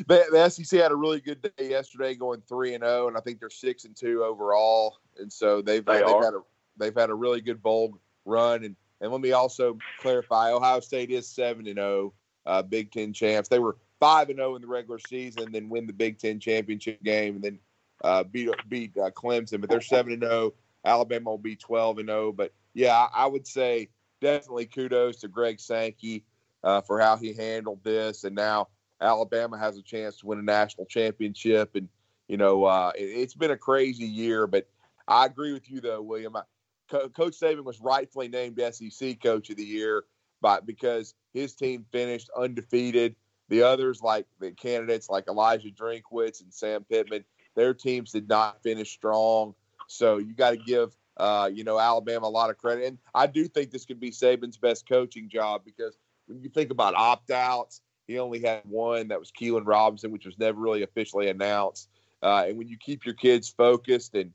[0.07, 3.17] the, the SEC had a really good day yesterday, going three and zero, oh, and
[3.17, 4.97] I think they're six and two overall.
[5.17, 6.41] And so they've they they've had a
[6.77, 8.63] they've had a really good bowl run.
[8.63, 12.13] And and let me also clarify: Ohio State is seven and zero,
[12.45, 13.49] oh, uh, Big Ten champs.
[13.49, 16.39] They were five and zero oh in the regular season, then win the Big Ten
[16.39, 17.59] championship game, and then
[18.03, 19.59] uh, beat beat uh, Clemson.
[19.59, 20.53] But they're seven and zero.
[20.85, 22.31] Alabama will be twelve and zero.
[22.31, 23.89] But yeah, I, I would say
[24.21, 26.23] definitely kudos to Greg Sankey
[26.63, 28.23] uh, for how he handled this.
[28.23, 28.69] And now
[29.01, 31.75] Alabama has a chance to win a national championship.
[31.75, 31.89] And,
[32.27, 34.67] you know, uh, it, has been a crazy year, but
[35.07, 36.35] I agree with you, though, William.
[36.37, 36.43] I,
[36.89, 40.03] Co- Coach Saban was rightfully named SEC Coach of the Year
[40.41, 43.15] by, because his team finished undefeated.
[43.49, 48.63] The others, like the candidates like Eliah Drinkwitz and Sam Pittman, their teams did not
[48.63, 49.55] finish strong.
[49.87, 52.85] So you got to give uh, you know, Alabama a lot of credit.
[52.85, 56.71] And I do think this could be Saban's best coaching job because when you think
[56.71, 60.81] about opt outs, he only had one that was Keilan Robinson, which was never really
[60.81, 61.89] officially announced.
[62.23, 64.31] Uh, and when you keep your kids focused and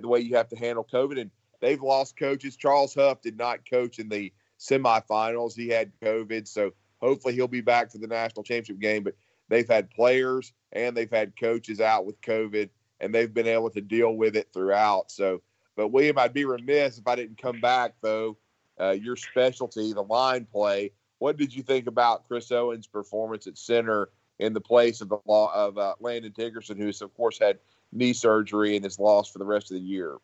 [0.00, 2.54] the way you have to handle COVID, and they've lost coaches.
[2.54, 5.56] Charles Huff did not coach in the semifinals.
[5.56, 6.46] He had COVID.
[6.46, 6.70] So
[7.00, 9.02] hopefully he'll be back for the national championship game.
[9.02, 9.16] But
[9.48, 12.68] they've had players and they've had coaches out with COVID,
[13.00, 15.10] and they've been able to deal with it throughout.
[15.10, 15.40] So
[15.78, 18.36] but William, I'd be remiss if I didn't come back though.
[18.80, 20.90] Uh, your specialty, the line play.
[21.20, 24.08] What did you think about Chris Owens' performance at center
[24.40, 27.60] in the place of the law of uh, Landon Dickerson, who's of course had
[27.92, 30.16] knee surgery and is lost for the rest of the year?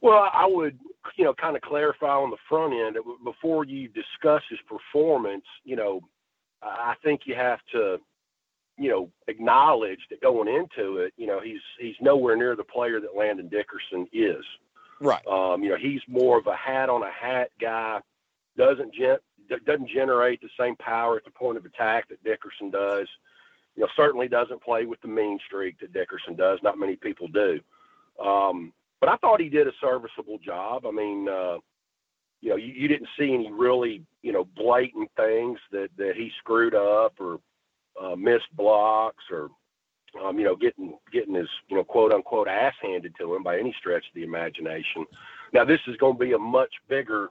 [0.00, 0.78] Well, I would,
[1.16, 5.44] you know, kind of clarify on the front end before you discuss his performance.
[5.64, 6.00] You know,
[6.62, 7.98] I think you have to
[8.78, 13.00] you know, acknowledged that going into it, you know, he's he's nowhere near the player
[13.00, 14.44] that Landon Dickerson is.
[15.00, 15.26] Right.
[15.26, 18.00] Um, you know, he's more of a hat on a hat guy.
[18.56, 19.18] Doesn't gen-
[19.66, 23.08] doesn't generate the same power at the point of attack that Dickerson does.
[23.76, 26.58] You know, certainly doesn't play with the mean streak that Dickerson does.
[26.62, 27.60] Not many people do.
[28.24, 30.84] Um, but I thought he did a serviceable job.
[30.84, 31.58] I mean, uh,
[32.40, 36.30] you know, you, you didn't see any really, you know, blatant things that that he
[36.38, 37.38] screwed up or
[38.02, 39.48] uh, missed blocks or
[40.24, 43.58] um, you know getting getting his you know quote unquote ass handed to him by
[43.58, 45.04] any stretch of the imagination.
[45.52, 47.28] Now this is going to be a much bigger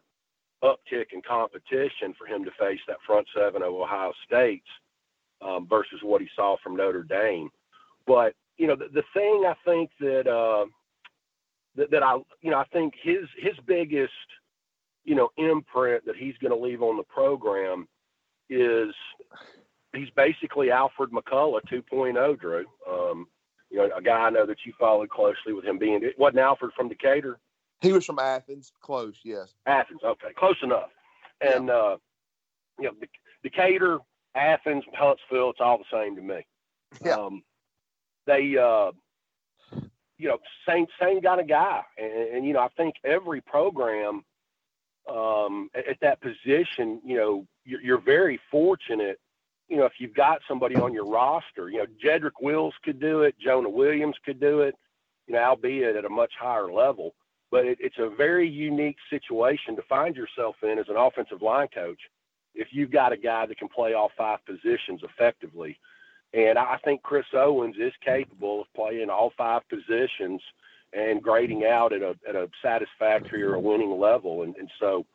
[0.64, 4.68] uptick in competition for him to face that front seven of Ohio State's
[5.42, 7.50] um, versus what he saw from Notre Dame.
[8.06, 10.66] But you know the, the thing I think that uh,
[11.76, 14.14] that, that I you know I think his his biggest
[15.04, 17.88] you know imprint that he's going to leave on the program
[18.50, 18.94] is
[19.98, 22.66] he's basically Alfred McCullough 2.0, Drew.
[22.90, 23.28] Um,
[23.70, 26.40] you know, a guy I know that you followed closely with him being it wasn't
[26.40, 27.40] Alfred from Decatur.
[27.82, 29.54] He was from Athens, close, yes.
[29.66, 30.90] Athens, okay, close enough.
[31.42, 31.74] And yeah.
[31.74, 31.98] uh,
[32.80, 32.94] you know,
[33.44, 34.00] Decatur,
[34.36, 36.46] Athens, Huntsville, it's all the same to me.
[37.04, 37.14] Yeah.
[37.14, 37.44] Um,
[38.26, 38.92] they, uh,
[40.18, 44.24] you know, same same kind of guy, and, and you know, I think every program
[45.10, 49.20] um, at, at, that position, you know, you're, you're, very fortunate.
[49.68, 53.22] You know, if you've got somebody on your roster, you know, Jedrick Wills could do
[53.22, 54.76] it, Jonah Williams could do it,
[55.28, 57.14] you know, albeit at a much higher level.
[57.52, 61.68] But it, it's a very unique situation to find yourself in as an offensive line
[61.74, 62.00] coach
[62.56, 65.78] if you've got a guy that can play all five positions effectively.
[66.34, 70.42] And I think Chris Owens is capable of playing all five positions
[70.94, 74.44] and grading out at a at a satisfactory or a winning level.
[74.44, 75.06] And and so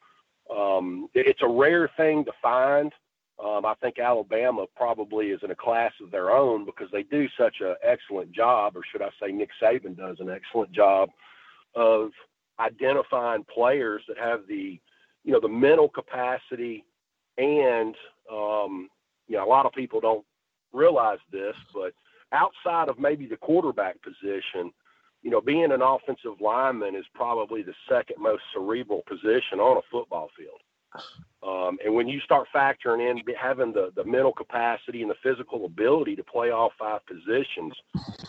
[0.55, 2.93] um, it's a rare thing to find.
[3.39, 7.27] Um, I think Alabama probably is in a class of their own because they do
[7.39, 11.11] such an excellent job, or should I say, Nick Saban does an excellent job
[11.75, 12.11] of
[12.61, 14.79] identifying players that have the,
[15.25, 16.85] you know, the mental capacity
[17.39, 17.95] and,
[18.31, 18.89] um,
[19.27, 20.25] you know, a lot of people don't
[20.73, 21.93] realize this, but
[22.33, 24.73] outside of maybe the quarterback position,
[25.23, 29.83] you know, being an offensive lineman is probably the second most cerebral position on a
[29.91, 30.61] football field.
[31.43, 35.65] Um, and when you start factoring in having the, the mental capacity and the physical
[35.65, 37.75] ability to play all five positions,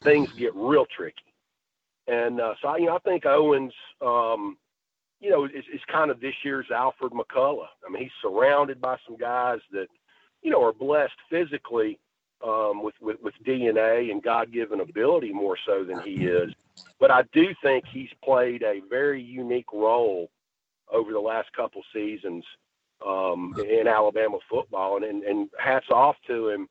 [0.03, 1.33] things get real tricky.
[2.07, 4.57] And uh, so, you know, I think Owens, um,
[5.19, 7.67] you know, is, is kind of this year's Alfred McCullough.
[7.87, 9.87] I mean, he's surrounded by some guys that,
[10.41, 11.99] you know, are blessed physically
[12.45, 16.51] um, with, with, with DNA and God given ability more so than he is.
[16.99, 20.29] But I do think he's played a very unique role
[20.93, 22.43] over the last couple seasons
[23.05, 26.69] um, in Alabama football, and, and, and hats off to him,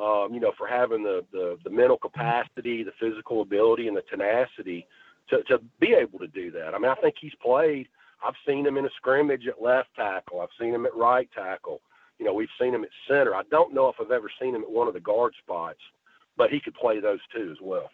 [0.00, 4.02] um, you know, for having the, the, the mental capacity, the physical ability, and the
[4.02, 4.86] tenacity
[5.28, 6.74] to, to be able to do that.
[6.74, 7.88] I mean, I think he's played.
[8.24, 10.40] I've seen him in a scrimmage at left tackle.
[10.40, 11.80] I've seen him at right tackle.
[12.18, 13.34] You know, we've seen him at center.
[13.34, 15.80] I don't know if I've ever seen him at one of the guard spots,
[16.36, 17.90] but he could play those too as well.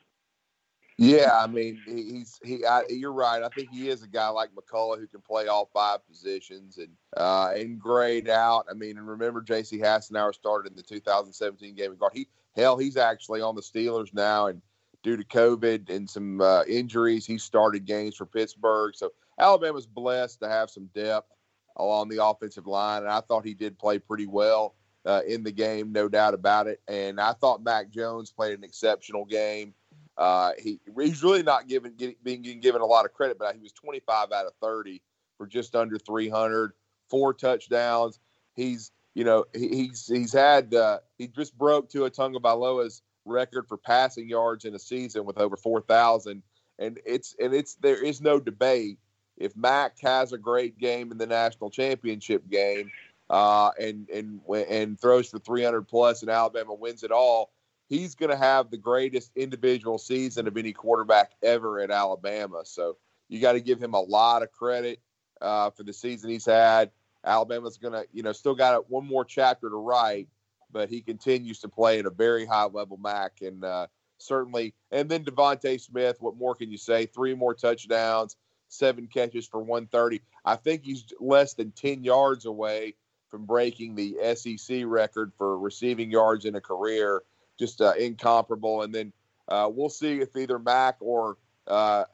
[0.99, 2.65] Yeah, I mean, he's he.
[2.65, 3.43] I, you're right.
[3.43, 6.91] I think he is a guy like McCullough who can play all five positions and
[7.17, 8.67] uh, and grade out.
[8.71, 9.79] I mean, and remember, J.C.
[9.79, 12.13] Hassenauer started in the 2017 game guard.
[12.15, 14.61] He hell, he's actually on the Steelers now, and
[15.03, 18.95] due to COVID and some uh, injuries, he started games for Pittsburgh.
[18.95, 21.31] So Alabama's blessed to have some depth
[21.77, 24.75] along the offensive line, and I thought he did play pretty well
[25.05, 26.81] uh, in the game, no doubt about it.
[26.87, 29.75] And I thought Mac Jones played an exceptional game.
[30.17, 33.73] Uh, he he's really not given being given a lot of credit, but he was
[33.73, 35.01] 25 out of 30
[35.39, 36.73] for just under 300,
[37.09, 38.19] four touchdowns.
[38.55, 43.79] He's you know he, he's he's had uh, he just broke Tua Tagovailoa's record for
[43.79, 46.43] passing yards in a season with over 4,000,
[46.79, 48.99] and it's and it's there is no debate
[49.39, 52.91] if Mac has a great game in the national championship game.
[53.31, 57.51] Uh, and and and throws for 300 plus, and Alabama wins it all
[57.93, 62.63] he's going to have the greatest individual season of any quarterback ever at Alabama.
[62.65, 62.97] So
[63.29, 64.99] you got to give him a lot of credit
[65.43, 66.91] uh, for the season he's had.
[67.23, 70.29] Alabama's going to, you know, still got one more chapter to write,
[70.73, 74.73] but he continues to play at a very high level, Mac, and uh, certainly.
[74.91, 77.05] And then DeVonta Smith, what more can you say?
[77.05, 78.37] Three more touchdowns,
[78.69, 80.23] seven catches for 130.
[80.47, 82.95] I think he's less than 10 yards away
[83.29, 87.23] from breaking the SEC record for receiving yards in a career
[87.63, 88.83] just uh, incomparable.
[88.83, 89.13] And then
[89.49, 92.05] uh, we'll see if either Mac or uh,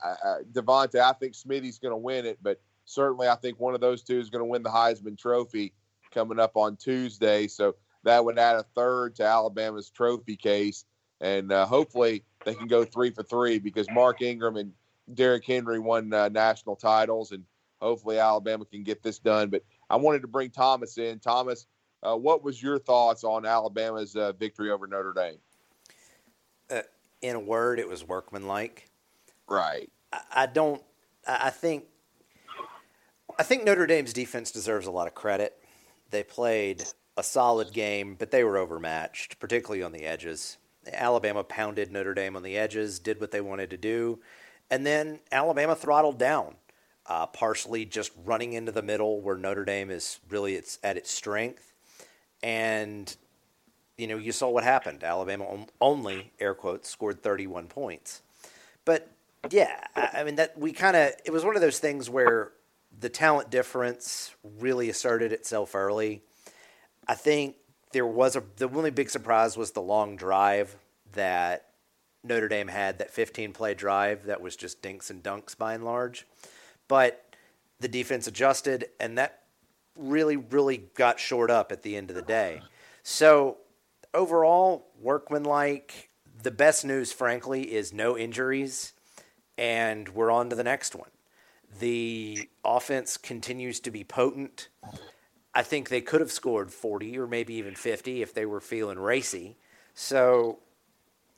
[0.52, 1.00] DeVonta.
[1.00, 4.18] I think Smitty's going to win it, but certainly I think one of those two
[4.18, 5.72] is going to win the Heisman Trophy
[6.12, 7.48] coming up on Tuesday.
[7.48, 10.84] So that would add a third to Alabama's trophy case,
[11.20, 14.72] and uh, hopefully they can go three for three because Mark Ingram and
[15.14, 17.44] Derrick Henry won uh, national titles, and
[17.80, 19.48] hopefully Alabama can get this done.
[19.48, 21.18] But I wanted to bring Thomas in.
[21.18, 21.66] Thomas,
[22.02, 25.38] uh, what was your thoughts on Alabama's uh, victory over Notre Dame?
[26.70, 26.82] Uh,
[27.22, 28.88] in a word, it was workmanlike.
[29.48, 29.90] Right.
[30.12, 30.82] I, I don't.
[31.26, 31.84] I think.
[33.38, 35.62] I think Notre Dame's defense deserves a lot of credit.
[36.10, 36.84] They played
[37.16, 40.56] a solid game, but they were overmatched, particularly on the edges.
[40.92, 44.20] Alabama pounded Notre Dame on the edges, did what they wanted to do,
[44.70, 46.54] and then Alabama throttled down,
[47.06, 51.10] uh, partially just running into the middle where Notre Dame is really it's at its
[51.10, 51.67] strength
[52.42, 53.16] and
[53.96, 55.02] you know you saw what happened.
[55.04, 58.22] Alabama only air quotes scored 31 points,
[58.84, 59.10] but
[59.50, 62.52] yeah, I mean that we kind of it was one of those things where
[62.98, 66.22] the talent difference really asserted itself early.
[67.06, 67.56] I think
[67.92, 70.76] there was a the only big surprise was the long drive
[71.12, 71.66] that
[72.24, 75.84] Notre Dame had that 15 play drive that was just dinks and dunks by and
[75.84, 76.26] large,
[76.88, 77.24] but
[77.80, 79.42] the defense adjusted and that
[79.98, 82.62] really, really got shored up at the end of the day.
[83.02, 83.58] So
[84.14, 86.10] overall, workmanlike.
[86.40, 88.92] The best news, frankly, is no injuries,
[89.56, 91.10] and we're on to the next one.
[91.80, 94.68] The offense continues to be potent.
[95.54, 98.98] I think they could have scored 40 or maybe even 50 if they were feeling
[98.98, 99.56] racy.
[99.94, 100.60] So,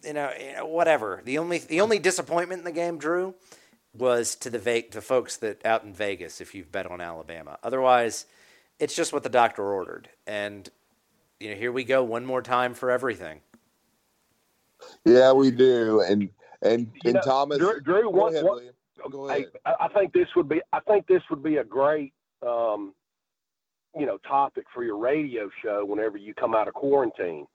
[0.04, 1.22] you know, you know whatever.
[1.24, 3.34] The only the only disappointment in the game, Drew,
[3.94, 7.58] was to the va- to folks that out in Vegas if you've bet on Alabama.
[7.62, 8.26] Otherwise,
[8.81, 10.09] it's just what the doctor ordered.
[10.26, 10.68] And
[11.39, 13.41] you know, here we go one more time for everything.
[15.05, 16.01] Yeah, we do.
[16.01, 16.31] And
[16.62, 18.62] and and know, Thomas Drew, Drew go one, ahead, one,
[19.11, 19.47] go ahead.
[19.64, 22.12] I, I think this would be I think this would be a great
[22.47, 22.95] um,
[23.97, 27.47] you know topic for your radio show whenever you come out of quarantine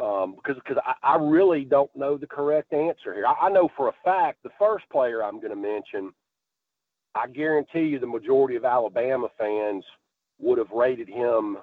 [0.00, 3.26] um, because because I, I, really don't know the correct answer here.
[3.26, 6.12] I, I know for a fact the first player I'm going to mention,
[7.14, 9.84] I guarantee you the majority of Alabama fans
[10.42, 11.56] would have rated him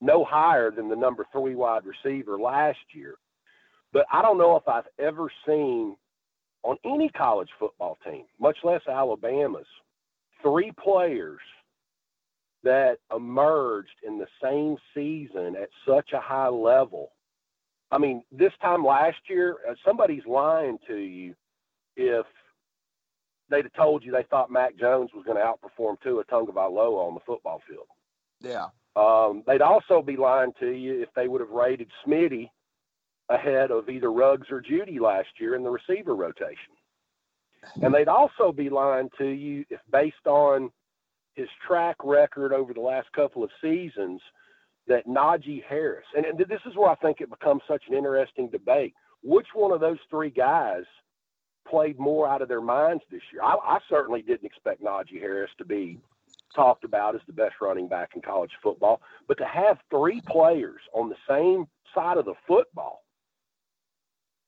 [0.00, 3.14] no higher than the number three wide receiver last year.
[3.92, 5.96] But I don't know if I've ever seen
[6.62, 9.66] on any college football team, much less Alabama's,
[10.42, 11.40] three players
[12.62, 17.12] that emerged in the same season at such a high level.
[17.90, 21.34] I mean, this time last year, uh, somebody's lying to you
[21.96, 22.26] if
[23.50, 27.14] they'd have told you they thought Mac Jones was going to outperform Tua Tagovailoa on
[27.14, 27.86] the football field.
[28.40, 28.66] Yeah.
[28.96, 32.50] Um, they'd also be lying to you if they would have rated Smitty
[33.28, 36.74] ahead of either Ruggs or Jeudy last year in the receiver rotation.
[37.82, 40.70] And they'd also be lying to you if, based on
[41.34, 44.20] his track record over the last couple of seasons,
[44.88, 48.48] that Najee Harris, and, and this is where I think it becomes such an interesting
[48.48, 48.94] debate.
[49.22, 50.84] Which one of those three guys
[51.68, 53.42] played more out of their minds this year?
[53.42, 55.98] I, I certainly didn't expect Najee Harris to be
[56.54, 60.80] talked about as the best running back in college football, but to have three players
[60.92, 63.04] on the same side of the football,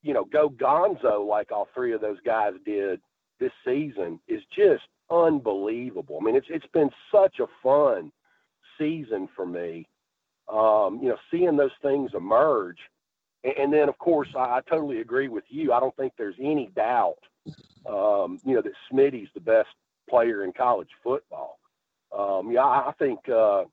[0.02, 3.00] you know, go gonzo like all three of those guys did
[3.38, 6.18] this season is just unbelievable.
[6.20, 8.10] I mean, it's it's been such a fun
[8.78, 9.86] season for me.
[10.52, 12.78] Um, you know, seeing those things emerge,
[13.44, 15.72] and, then of course I, I, totally agree with you.
[15.72, 17.18] I don't think there's any doubt,
[17.86, 19.68] um, you know, that Smitty's the best
[20.08, 21.58] player in college football.
[22.16, 23.28] Um, yeah, I, I think.
[23.28, 23.64] Uh,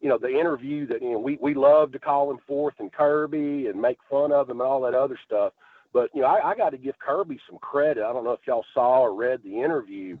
[0.00, 2.92] you know, the interview that you know we we love to call him forth and
[2.92, 5.52] Kirby and make fun of him and all that other stuff.
[5.92, 8.04] But you know, I, I got to give Kirby some credit.
[8.04, 10.16] I don't know if y'all saw or read the interview,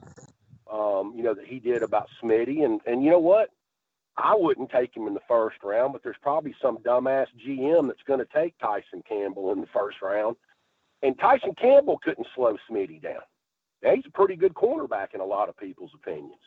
[0.72, 3.50] um, you know, that he did about Smitty, and and you know what?
[4.18, 8.02] I wouldn't take him in the first round, but there's probably some dumbass GM that's
[8.06, 10.36] going to take Tyson Campbell in the first round,
[11.02, 13.22] and Tyson Campbell couldn't slow Smitty down.
[13.82, 16.40] Now, he's a pretty good cornerback in a lot of people's opinions.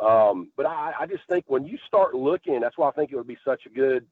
[0.00, 3.16] Um, but I, I just think when you start looking, that's why I think it
[3.16, 4.06] would be such a good.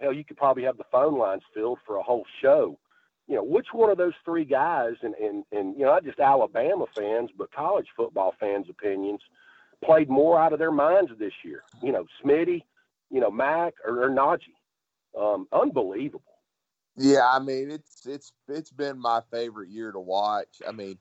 [0.00, 2.78] Hell, you could probably have the phone lines filled for a whole show
[3.26, 6.20] you know, which one of those three guys, and, and, and you know, not just
[6.20, 9.20] Alabama fans, but college football fans' opinions,
[9.84, 11.62] played more out of their minds this year?
[11.82, 12.62] You know, Smitty,
[13.10, 14.54] you know, Mac, or, or Najee.
[15.18, 16.24] Um, unbelievable.
[16.96, 20.62] Yeah, I mean, it's it's it's been my favorite year to watch.
[20.66, 20.98] I mean,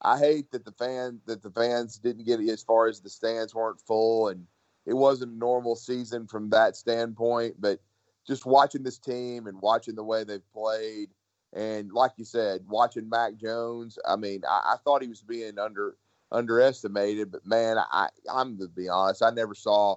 [0.00, 3.10] I hate that the fan that the fans didn't get it as far as the
[3.10, 4.46] stands weren't full, and
[4.86, 7.56] it wasn't a normal season from that standpoint.
[7.58, 7.80] But
[8.26, 11.10] just watching this team and watching the way they've played
[11.54, 15.58] and like you said, watching Mac Jones, I mean, I, I thought he was being
[15.58, 15.96] under
[16.34, 19.96] underestimated, but man, I I'm to be honest, I never saw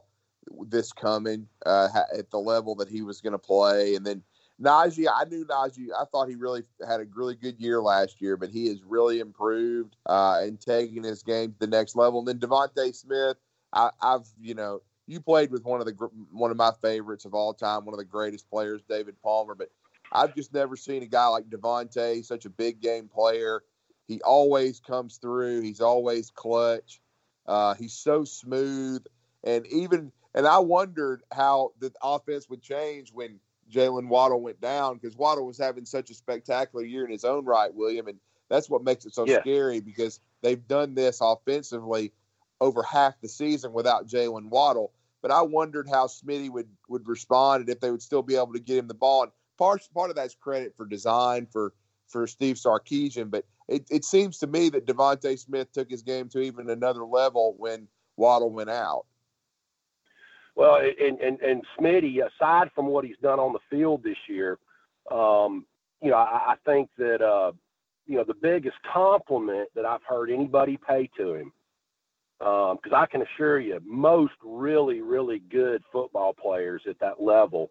[0.67, 3.95] this coming uh, at the level that he was going to play.
[3.95, 4.23] And then
[4.61, 5.89] Najee, I knew Najee.
[5.97, 9.19] I thought he really had a really good year last year, but he has really
[9.19, 12.19] improved uh, and taking his game to the next level.
[12.19, 13.37] And then DeVonta Smith,
[13.73, 15.93] I, I've you know you played with one of the
[16.31, 19.55] one of my favorites of all time, one of the greatest players, David Palmer.
[19.55, 19.69] But
[20.11, 23.63] I've just never seen a guy like DeVonta, such a big game player.
[24.07, 25.61] He always comes through.
[25.61, 27.01] He's always clutch.
[27.45, 29.05] Uh, he's so smooth,
[29.43, 33.39] and even and I wondered how the offense would change when
[33.71, 37.45] Jalen Waddle went down because Waddle was having such a spectacular year in his own
[37.45, 39.39] right, William, and that's what makes it so yeah.
[39.41, 42.13] scary because they've done this offensively
[42.61, 44.91] over half the season without Jalen Waddle.
[45.21, 48.53] But I wondered how Smitty would would respond and if they would still be able
[48.53, 49.23] to get him the ball.
[49.23, 51.73] And part part of that's credit for design for
[52.07, 56.29] for Steve Sarkisian, but it, it seems to me that DeVonta Smith took his game
[56.29, 59.05] to even another level when Waddle went out.
[60.55, 64.57] Well, and and and Smitty, aside from what he's done on the field this year,
[65.11, 65.65] um,
[66.01, 67.51] you know, I, I think that uh,
[68.07, 71.53] you know the biggest compliment that I've heard anybody pay to him,
[72.39, 77.69] because um, I can assure you, most really really good football players at that level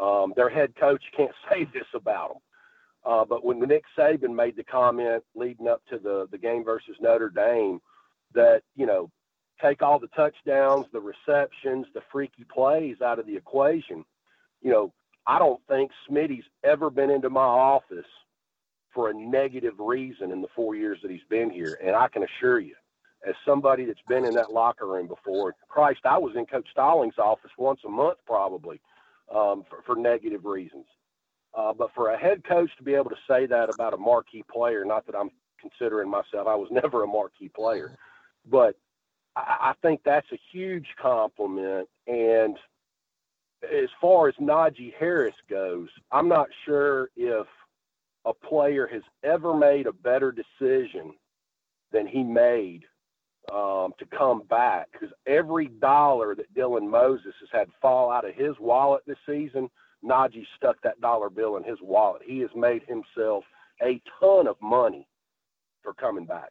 [0.00, 2.42] um, their head coach can't say this about them.
[3.04, 6.96] Uh, but when Nick Saban made the comment leading up to the the game versus
[7.00, 7.80] Notre Dame
[8.34, 9.10] that you know
[9.62, 14.04] take all the touchdowns, the receptions, the freaky plays out of the equation,
[14.62, 14.92] you know
[15.26, 18.06] I don't think Smitty's ever been into my office
[18.94, 22.24] for a negative reason in the four years that he's been here, and I can
[22.24, 22.74] assure you
[23.26, 25.54] as somebody that's been in that locker room before.
[25.68, 28.80] Christ, I was in Coach Stallings' office once a month probably
[29.34, 30.86] um, for, for, negative reasons.
[31.58, 34.44] Uh, but for a head coach to be able to say that about a marquee
[34.48, 35.30] player, not that I'm
[35.60, 37.96] considering myself, I was never a marquee player,
[38.48, 38.76] but
[39.34, 41.88] I, I think that's a huge compliment.
[42.06, 42.56] And
[43.64, 47.46] as far as Najee Harris goes, I'm not sure if
[48.24, 51.12] a player has ever made a better decision
[51.90, 52.84] than he made
[53.52, 58.34] um, to come back because every dollar that Dylan Moses has had fall out of
[58.36, 59.68] his wallet this season,
[60.04, 62.22] Najee stuck that dollar bill in his wallet.
[62.24, 63.44] He has made himself
[63.82, 65.06] a ton of money
[65.82, 66.50] for coming back.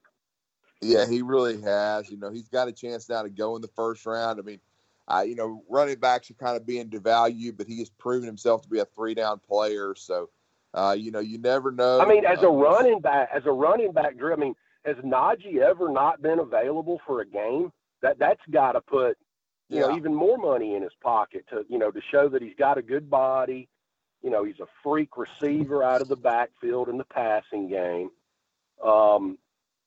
[0.81, 2.09] Yeah, he really has.
[2.09, 4.39] You know, he's got a chance now to go in the first round.
[4.39, 4.59] I mean,
[5.07, 8.61] uh, you know, running backs are kind of being devalued, but he has proven himself
[8.63, 9.95] to be a three down player.
[9.95, 10.29] So,
[10.73, 11.99] uh, you know, you never know.
[12.01, 15.59] I mean, as a running back, as a running back, Drew, I mean, has Najee
[15.59, 17.71] ever not been available for a game?
[18.01, 19.17] That that's got to put
[19.70, 19.88] you yeah.
[19.88, 22.78] know even more money in his pocket to you know to show that he's got
[22.78, 23.68] a good body.
[24.24, 28.09] You know, he's a freak receiver out of the backfield in the passing game.
[28.84, 29.38] Um,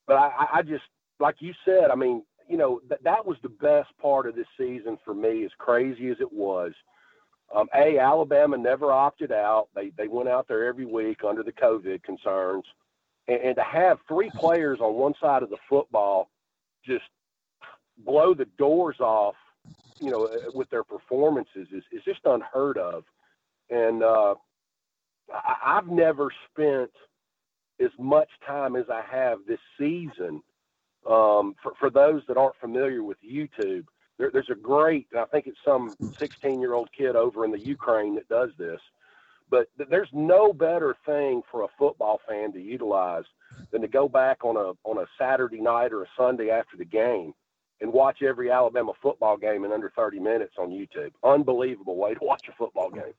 [0.06, 0.84] but I, I just
[1.18, 4.46] like you said, I mean, you know, that that was the best part of this
[4.58, 6.72] season for me, as crazy as it was.
[7.54, 9.68] Um, a Alabama never opted out.
[9.74, 12.64] They they went out there every week under the COVID concerns
[13.30, 16.28] and, and to have three players on one side of the football
[16.84, 17.04] just
[17.98, 19.34] blow the doors off,
[20.00, 23.04] you know, uh, with their performances is, is just unheard of.
[23.68, 24.34] And uh,
[25.32, 26.90] I, I've never spent
[27.80, 30.42] as much time as I have this season.
[31.08, 33.84] Um, for, for those that aren't familiar with YouTube,
[34.18, 37.60] there, there's a great, I think it's some 16 year old kid over in the
[37.60, 38.80] Ukraine that does this.
[39.50, 43.24] But there's no better thing for a football fan to utilize
[43.72, 46.84] than to go back on a on a Saturday night or a Sunday after the
[46.84, 47.34] game
[47.80, 51.12] and watch every Alabama football game in under 30 minutes on YouTube.
[51.24, 53.14] Unbelievable way to watch a football game.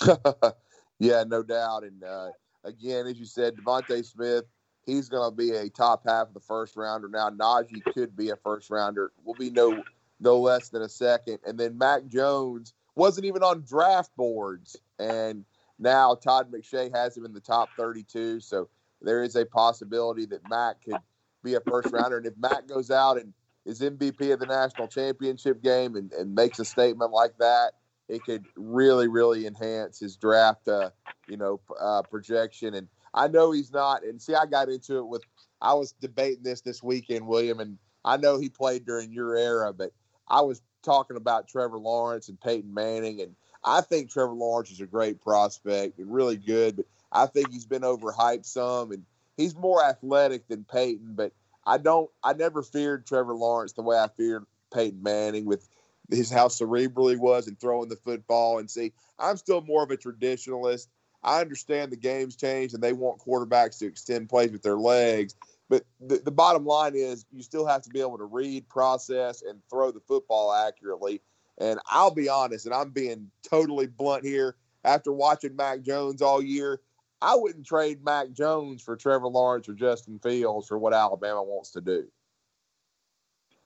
[0.98, 1.84] yeah, no doubt.
[1.84, 2.30] And uh,
[2.64, 4.44] again, as you said, DeVonta Smith,
[4.86, 7.08] he's going to be a top half of the first rounder.
[7.08, 9.12] Now, Najee could be a first rounder.
[9.24, 9.82] Will be no
[10.20, 11.38] no less than a second.
[11.46, 14.76] And then Mac Jones wasn't even on draft boards.
[14.98, 15.44] And
[15.78, 18.40] now Todd McShay has him in the top 32.
[18.40, 18.68] So
[19.02, 21.00] there is a possibility that Mac could
[21.42, 22.16] be a first rounder.
[22.18, 23.32] And if Mac goes out and
[23.64, 27.72] is MVP of the national championship game and, and makes a statement like that,
[28.08, 30.90] it could really, really enhance his draft, uh,
[31.26, 32.74] you know, uh, projection.
[32.74, 34.04] And I know he's not.
[34.04, 35.22] And see, I got into it with,
[35.60, 39.72] I was debating this this weekend, William, and I know he played during your era,
[39.72, 39.92] but
[40.28, 43.34] I was talking about Trevor Lawrence and Peyton Manning, and
[43.64, 47.64] I think Trevor Lawrence is a great prospect and really good, but I think he's
[47.64, 49.04] been overhyped some, and
[49.36, 51.14] he's more athletic than Peyton.
[51.14, 51.32] But
[51.66, 55.68] I don't, I never feared Trevor Lawrence the way I feared Peyton Manning with
[56.10, 58.58] his how cerebral he was and throwing the football.
[58.58, 60.88] And see, I'm still more of a traditionalist.
[61.22, 65.34] I understand the game's changed and they want quarterbacks to extend plays with their legs.
[65.70, 69.42] But the, the bottom line is you still have to be able to read, process,
[69.42, 71.22] and throw the football accurately.
[71.58, 74.56] And I'll be honest, and I'm being totally blunt here.
[74.84, 76.80] After watching Mac Jones all year,
[77.24, 81.70] I wouldn't trade Mac Jones for Trevor Lawrence or Justin Fields for what Alabama wants
[81.70, 82.06] to do.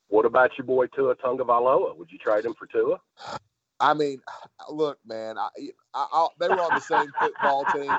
[0.06, 1.96] What about your boy Tua Tagovailoa?
[1.96, 3.00] Would you trade him for Tua?
[3.80, 4.20] I mean,
[4.70, 5.48] look, man, I,
[5.92, 7.90] I, I, they were on the same football team.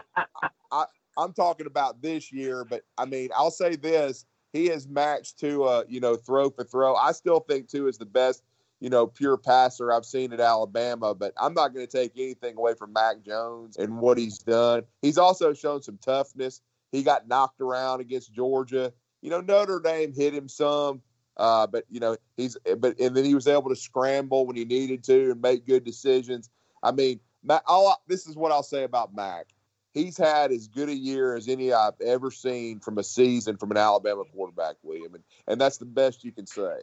[0.72, 0.86] I,
[1.18, 5.50] I'm talking about this year, but I mean, I'll say this: he has matched to,
[5.52, 6.96] Tua, you know, throw for throw.
[6.96, 8.44] I still think Tua is the best
[8.80, 12.58] you know, pure passer I've seen at Alabama, but I'm not going to take anything
[12.58, 14.84] away from Mac Jones and what he's done.
[15.02, 16.62] He's also shown some toughness.
[16.92, 18.94] He got knocked around against Georgia.
[19.22, 21.02] You know, Notre Dame hit him some,
[21.38, 24.66] uh, but you know he's but and then he was able to scramble when he
[24.66, 26.50] needed to and make good decisions.
[26.82, 29.48] I mean, Mac, all, this is what I'll say about Mac.
[29.94, 33.72] He's had as good a year as any I've ever seen from a season from
[33.72, 36.80] an Alabama quarterback, William, and, and that's the best you can say.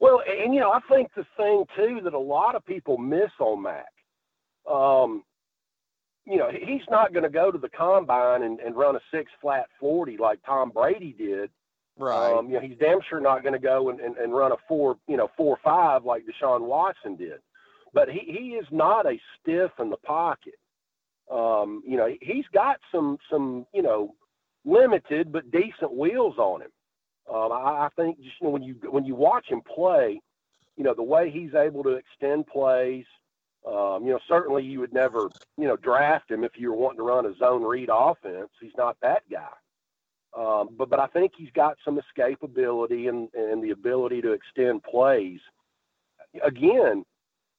[0.00, 3.30] Well, and you know, I think the thing too that a lot of people miss
[3.40, 3.86] on Mac,
[4.70, 5.24] um,
[6.24, 9.30] you know, he's not going to go to the combine and, and run a six
[9.40, 11.50] flat forty like Tom Brady did.
[11.98, 12.32] Right.
[12.32, 14.56] Um, you know, he's damn sure not going to go and, and, and run a
[14.68, 17.40] four, you know, four five like Deshaun Watson did.
[17.92, 20.54] But he, he is not a stiff in the pocket.
[21.32, 24.14] Um, you know, he's got some some you know
[24.64, 26.70] limited but decent wheels on him.
[27.32, 30.20] Um, I, I think just you know when you when you watch him play,
[30.76, 33.04] you know the way he's able to extend plays.
[33.66, 36.98] Um, you know, certainly you would never you know draft him if you were wanting
[36.98, 38.50] to run a zone read offense.
[38.60, 39.48] He's not that guy.
[40.36, 44.82] Um, but but I think he's got some escapability and and the ability to extend
[44.84, 45.40] plays.
[46.42, 47.04] Again,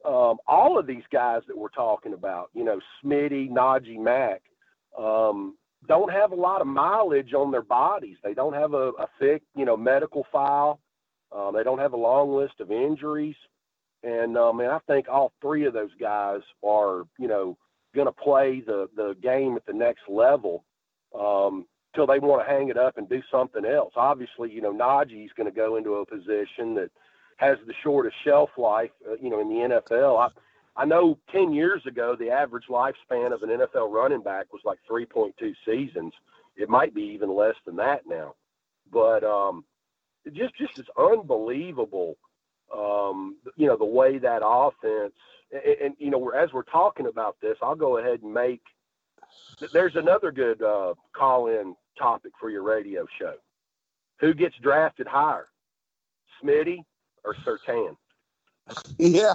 [0.06, 4.42] um, all of these guys that we're talking about, you know, Smitty, Najee Mac,
[4.98, 5.58] um,
[5.88, 8.18] don't have a lot of mileage on their bodies.
[8.24, 10.80] They don't have a, a thick, you know, medical file.
[11.32, 13.36] Um, they don't have a long list of injuries.
[14.04, 17.58] And um, and I think all three of those guys are, you know,
[17.94, 20.64] going to play the the game at the next level
[21.18, 21.66] um,
[21.96, 23.94] till they want to hang it up and do something else.
[23.96, 26.92] Obviously, you know, Najee's going to go into a position that
[27.38, 30.20] has the shortest shelf life, uh, you know, in the NFL.
[30.20, 30.28] I,
[30.80, 34.80] I know 10 years ago, the average lifespan of an NFL running back was like
[34.90, 36.14] 3.2 seasons.
[36.56, 38.36] It might be even less than that now.
[38.90, 39.66] But um,
[40.24, 42.16] it just just is unbelievable,
[42.74, 45.14] um, you know, the way that offense.
[45.52, 48.62] And, and, you know, as we're talking about this, I'll go ahead and make.
[49.74, 53.34] There's another good uh, call-in topic for your radio show.
[54.22, 55.50] Who gets drafted higher,
[56.42, 56.86] Smitty
[57.26, 57.98] or Surtain?
[59.00, 59.34] Yeah,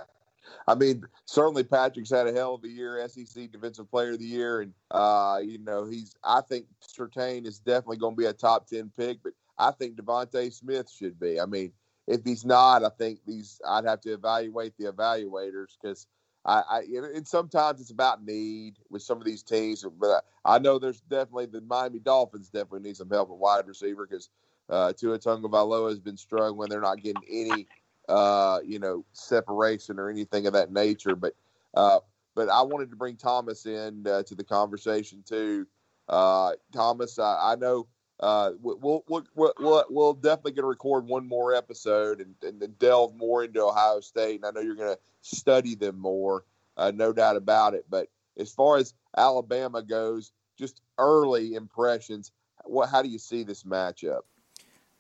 [0.67, 4.25] I mean, certainly Patrick's had a hell of a year, SEC Defensive Player of the
[4.25, 6.15] Year, and uh, you know he's.
[6.25, 9.97] I think Surtain is definitely going to be a top ten pick, but I think
[9.97, 11.41] DeVonta Smith should be.
[11.41, 11.73] I mean,
[12.07, 13.61] if he's not, I think these.
[13.67, 16.07] I'd have to evaluate the evaluators because
[16.45, 16.81] I, I
[17.15, 19.85] and sometimes it's about need with some of these teams.
[19.99, 24.07] But I know there's definitely the Miami Dolphins definitely need some help at wide receiver
[24.07, 24.29] because
[24.69, 26.57] uh, Tua Tagovailoa has been struggling.
[26.57, 27.67] When they're not getting any
[28.09, 31.15] uh, you know, separation or anything of that nature.
[31.17, 31.35] But
[31.75, 32.01] uh,
[32.35, 35.67] but I wanted to bring Thomas in uh, to the conversation too.
[36.09, 37.87] Uh, Thomas, I, I know
[38.21, 43.17] uh, we'll, we'll, we'll, we'll definitely going to record one more episode and, and delve
[43.17, 44.37] more into Ohio State.
[44.37, 46.45] And I know you're going to study them more,
[46.77, 47.87] uh, no doubt about it.
[47.91, 52.33] But as far as Alabama goes, just early impressions.
[52.65, 52.89] What?
[52.89, 54.21] How do you see this matchup?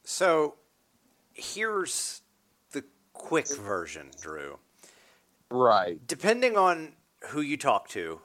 [0.02, 0.56] So
[1.32, 2.22] here's
[3.24, 4.58] quick version, Drew.
[5.50, 5.98] Right.
[6.06, 6.92] Depending on
[7.28, 8.20] who you talk to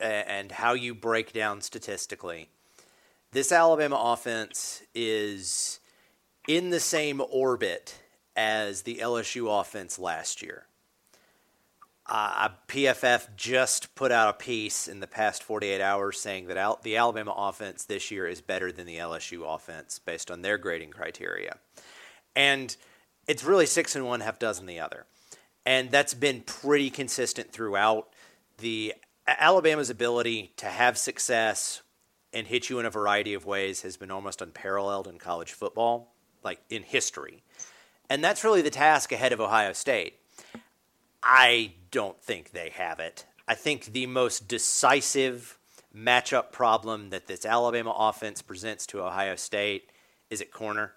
[0.00, 2.48] and how you break down statistically,
[3.30, 5.78] this Alabama offense is
[6.48, 7.94] in the same orbit
[8.34, 10.66] as the LSU offense last year.
[12.06, 16.80] Uh, PFF just put out a piece in the past 48 hours saying that Al-
[16.82, 20.90] the Alabama offense this year is better than the LSU offense based on their grading
[20.90, 21.58] criteria.
[22.34, 22.76] And–
[23.30, 25.06] it's really six and one, half dozen the other.
[25.64, 28.08] And that's been pretty consistent throughout.
[28.58, 28.92] The
[29.24, 31.82] Alabama's ability to have success
[32.32, 36.12] and hit you in a variety of ways has been almost unparalleled in college football,
[36.42, 37.44] like in history.
[38.08, 40.14] And that's really the task ahead of Ohio State.
[41.22, 43.26] I don't think they have it.
[43.46, 45.56] I think the most decisive
[45.96, 49.92] matchup problem that this Alabama offense presents to Ohio State
[50.30, 50.94] is at corner.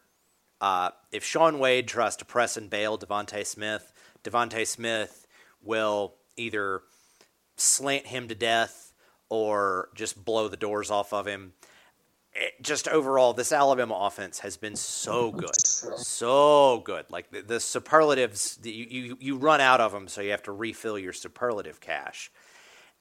[0.64, 3.92] Uh, if Shaun Wade tries to press and bail DeVonta Smith,
[4.24, 5.28] DeVonta Smith
[5.62, 6.84] will either
[7.58, 8.94] slant him to death
[9.28, 11.52] or just blow the doors off of him.
[12.34, 17.08] It, just overall, this Alabama offense has been so good, so good.
[17.10, 20.54] Like the, the superlatives, the, you, you run out of them, so you have to
[20.54, 22.32] refill your superlative cache,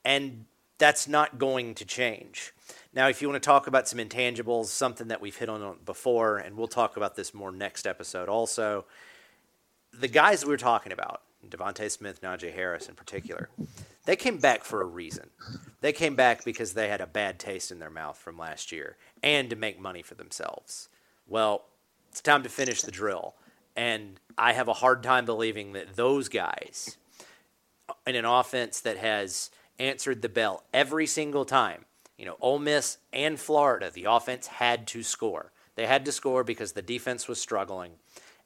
[0.04, 0.46] and
[0.78, 2.52] that's not going to change.
[2.94, 6.38] Now, if you want to talk about some intangibles, something that we've hit on before,
[6.38, 8.84] and we'll talk about this more next episode also,
[9.92, 13.48] the guys were talking about, DeVonta Smith, Najee Harris in particular,
[14.04, 15.30] they came back for a reason.
[15.80, 18.96] They came back because they had a bad taste in their mouth from last year
[19.22, 20.88] and to make money for themselves.
[21.26, 21.64] Well,
[22.10, 23.34] it's time to finish the drill.
[23.74, 26.98] And I have a hard time believing that those guys
[27.88, 31.86] uh, in an offense that has answered the bell every single time
[32.22, 35.50] you know, Ole Miss and Florida, the offense had to score.
[35.74, 37.94] They had to score because the defense was struggling.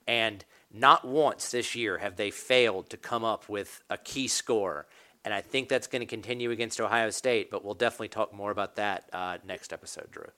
[0.08, 4.86] And not once this year have they failed to come up with a key score.
[5.26, 8.50] And I think that's going to continue against Ohio State, but we'll definitely talk more
[8.50, 10.30] about that uh, next episode, Drew.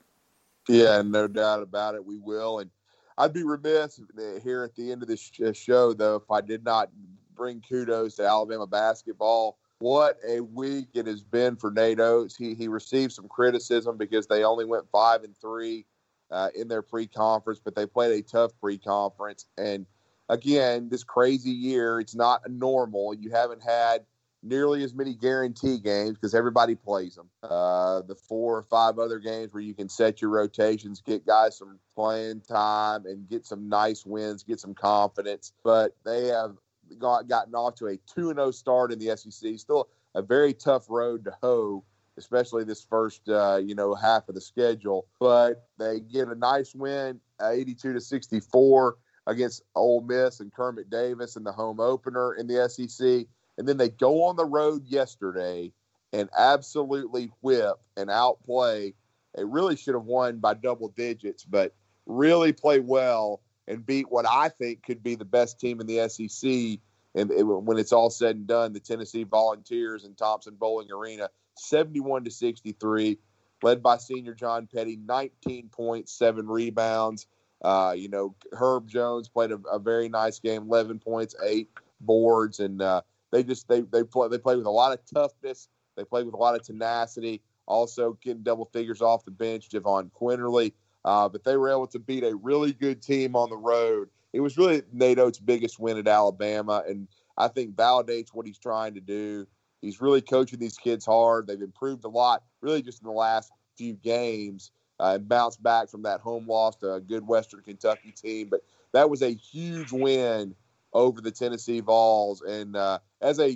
[0.68, 2.04] Yeah, no doubt about it.
[2.04, 2.58] We will.
[2.58, 2.70] And
[3.18, 4.00] I'd be remiss
[4.42, 6.90] here at the end of this show, though, if I did not
[7.36, 12.36] bring kudos to Alabama basketball what a week it has been for Nate Oats.
[12.36, 15.86] He he received some criticism because they only went five and three
[16.30, 19.46] uh, in their pre-conference, but they played a tough pre-conference.
[19.56, 19.86] And
[20.28, 23.14] again, this crazy year, it's not normal.
[23.14, 24.04] You haven't had
[24.42, 27.28] nearly as many guarantee games because everybody plays them.
[27.42, 31.58] Uh, the four or five other games where you can set your rotations, get guys
[31.58, 35.52] some playing time, and get some nice wins, get some confidence.
[35.64, 36.56] But they have
[36.98, 39.58] got, gotten off to a 2 0 start in the SEC.
[39.58, 41.84] Still a very tough road to hoe
[42.18, 45.06] especially this first uh, you know half of the schedule.
[45.18, 51.36] But they get a nice win, 82 to 64 against Ole Miss and Kermit Davis
[51.36, 53.26] in the home opener in the SEC,
[53.56, 55.72] and then they go on the road yesterday
[56.12, 58.94] and absolutely whip and outplay.
[59.34, 61.74] They really should have won by double digits, but
[62.06, 66.08] really play well and beat what I think could be the best team in the
[66.08, 66.80] SEC.
[67.14, 67.30] And
[67.66, 72.30] when it's all said and done, the Tennessee Volunteers in Thompson Boling Arena 71 to
[72.30, 73.18] 63,
[73.62, 77.26] led by senior John Petty, 19 points, seven rebounds.
[77.62, 81.68] Uh, you know, Herb Jones played a, a, very nice game, 11 points, eight
[82.00, 83.02] boards, and uh,
[83.32, 85.68] they just they they play they play with a lot of toughness.
[85.96, 87.42] They play with a lot of tenacity.
[87.66, 90.72] Also, getting double figures off the bench, Jahvon Quinerly.
[91.04, 94.08] Uh, but they were able to beat a really good team on the road.
[94.32, 98.58] It was really Nate Oats' biggest win at Alabama, and I think validates what he's
[98.58, 99.46] trying to do.
[99.80, 101.46] He's really coaching these kids hard.
[101.46, 105.88] They've improved a lot, really, just in the last few games, uh, and bounced back
[105.88, 108.48] from that home loss to a good Western Kentucky team.
[108.50, 110.54] But that was a huge win
[110.92, 113.54] over the Tennessee Vols, and uh, as a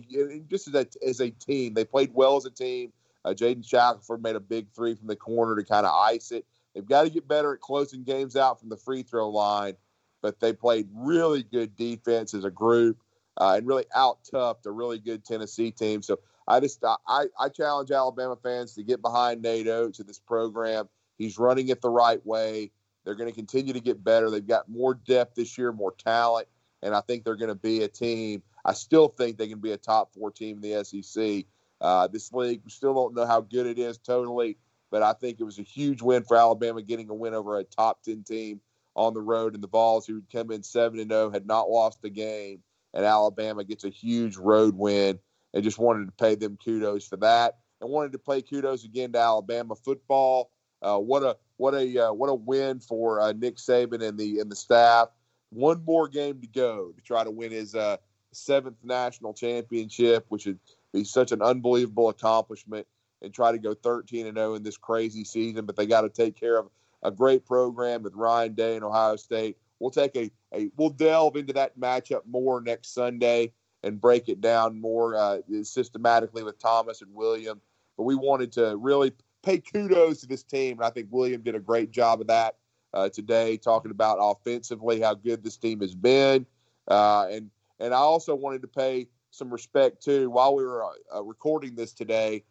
[0.48, 2.92] just as a, as a team, they played well as a team.
[3.24, 6.44] Uh, Jaden Shackelford made a big three from the corner to kind of ice it.
[6.74, 9.74] They've got to get better at closing games out from the free throw line,
[10.22, 12.98] but they played really good defense as a group
[13.36, 16.02] uh, and really out toughed a really good Tennessee team.
[16.02, 20.18] So I just I, I challenge Alabama fans to get behind Nate Oats in this
[20.18, 20.88] program.
[21.18, 22.70] He's running it the right way.
[23.04, 24.30] They're going to continue to get better.
[24.30, 26.48] They've got more depth this year, more talent,
[26.82, 28.42] and I think they're going to be a team.
[28.64, 31.44] I still think they can be a top four team in the SEC.
[31.80, 34.56] Uh, this league, we still don't know how good it is totally,
[34.92, 37.64] but I think it was a huge win for Alabama getting a win over a
[37.64, 38.60] top 10 team
[38.94, 39.54] on the road.
[39.54, 42.62] And the Vols, who had come in 7 and 0, had not lost a game
[42.94, 45.18] and Alabama gets a huge road win.
[45.54, 49.12] And just wanted to pay them kudos for that, and wanted to pay kudos again
[49.12, 50.50] to Alabama football.
[50.80, 54.38] Uh, what a what a uh, what a win for uh, Nick Saban and the
[54.38, 55.08] and the staff.
[55.50, 57.98] One more game to go to try to win his uh,
[58.32, 60.58] seventh national championship, which would
[60.94, 62.86] be such an unbelievable accomplishment,
[63.22, 65.64] and try to go 13 and 0 in this crazy season.
[65.64, 66.68] But they got to take care of
[67.02, 69.56] a great program with Ryan Day and Ohio State.
[69.78, 73.52] We'll take a, a we'll delve into that matchup more next Sunday
[73.82, 77.60] and break it down more uh, systematically with Thomas and William.
[77.96, 79.12] But we wanted to really
[79.42, 82.56] pay kudos to this team, and I think William did a great job of that
[82.94, 86.46] uh, today, talking about offensively how good this team has been,
[86.88, 87.50] uh, and
[87.80, 90.30] and I also wanted to pay some respect too.
[90.30, 92.44] While we were uh, recording this today,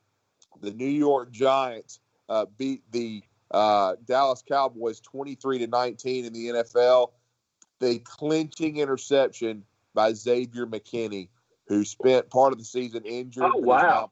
[0.60, 2.00] the New York Giants
[2.30, 7.12] uh, beat the uh, Dallas Cowboys 23 to 19 in the NFL
[7.82, 11.28] the clinching interception by Xavier McKinney,
[11.68, 13.44] who spent part of the season injured.
[13.44, 14.12] Oh wow!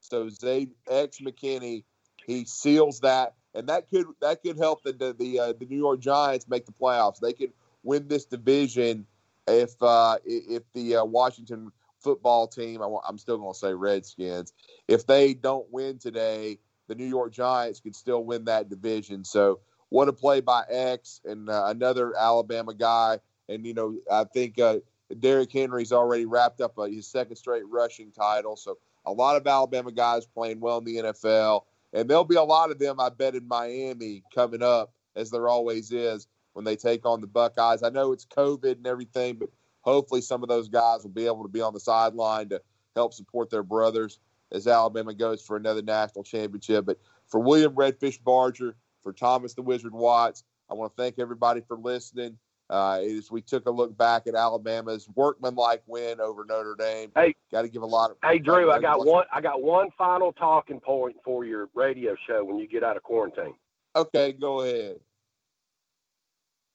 [0.00, 1.84] So Xavier X McKinney,
[2.26, 5.76] he seals that, and that could that could help the the the, uh, the New
[5.76, 7.20] York Giants make the playoffs.
[7.20, 7.52] They could
[7.84, 9.06] win this division
[9.46, 11.70] if uh, if the uh, Washington
[12.02, 14.52] football team, I'm still going to say Redskins,
[14.88, 19.24] if they don't win today, the New York Giants could still win that division.
[19.24, 23.18] So what a play by X and uh, another Alabama guy.
[23.48, 24.78] And, you know, I think uh,
[25.20, 28.56] Derrick Henry's already wrapped up uh, his second straight rushing title.
[28.56, 31.62] So a lot of Alabama guys playing well in the NFL.
[31.92, 35.48] And there'll be a lot of them, I bet, in Miami coming up, as there
[35.48, 37.82] always is when they take on the Buckeyes.
[37.82, 39.50] I know it's COVID and everything, but
[39.82, 42.60] hopefully some of those guys will be able to be on the sideline to
[42.96, 44.18] help support their brothers
[44.50, 46.84] as Alabama goes for another national championship.
[46.84, 50.44] But for William Redfish Barger, for Thomas the Wizard Watts.
[50.70, 52.38] I want to thank everybody for listening.
[52.70, 57.10] Uh, as we took a look back at Alabama's workmanlike win over Notre Dame.
[57.14, 58.16] Hey, got to give a lot of.
[58.24, 59.26] Hey, Drew, I got one.
[59.30, 63.02] I got one final talking point for your radio show when you get out of
[63.02, 63.54] quarantine.
[63.94, 65.00] Okay, go ahead.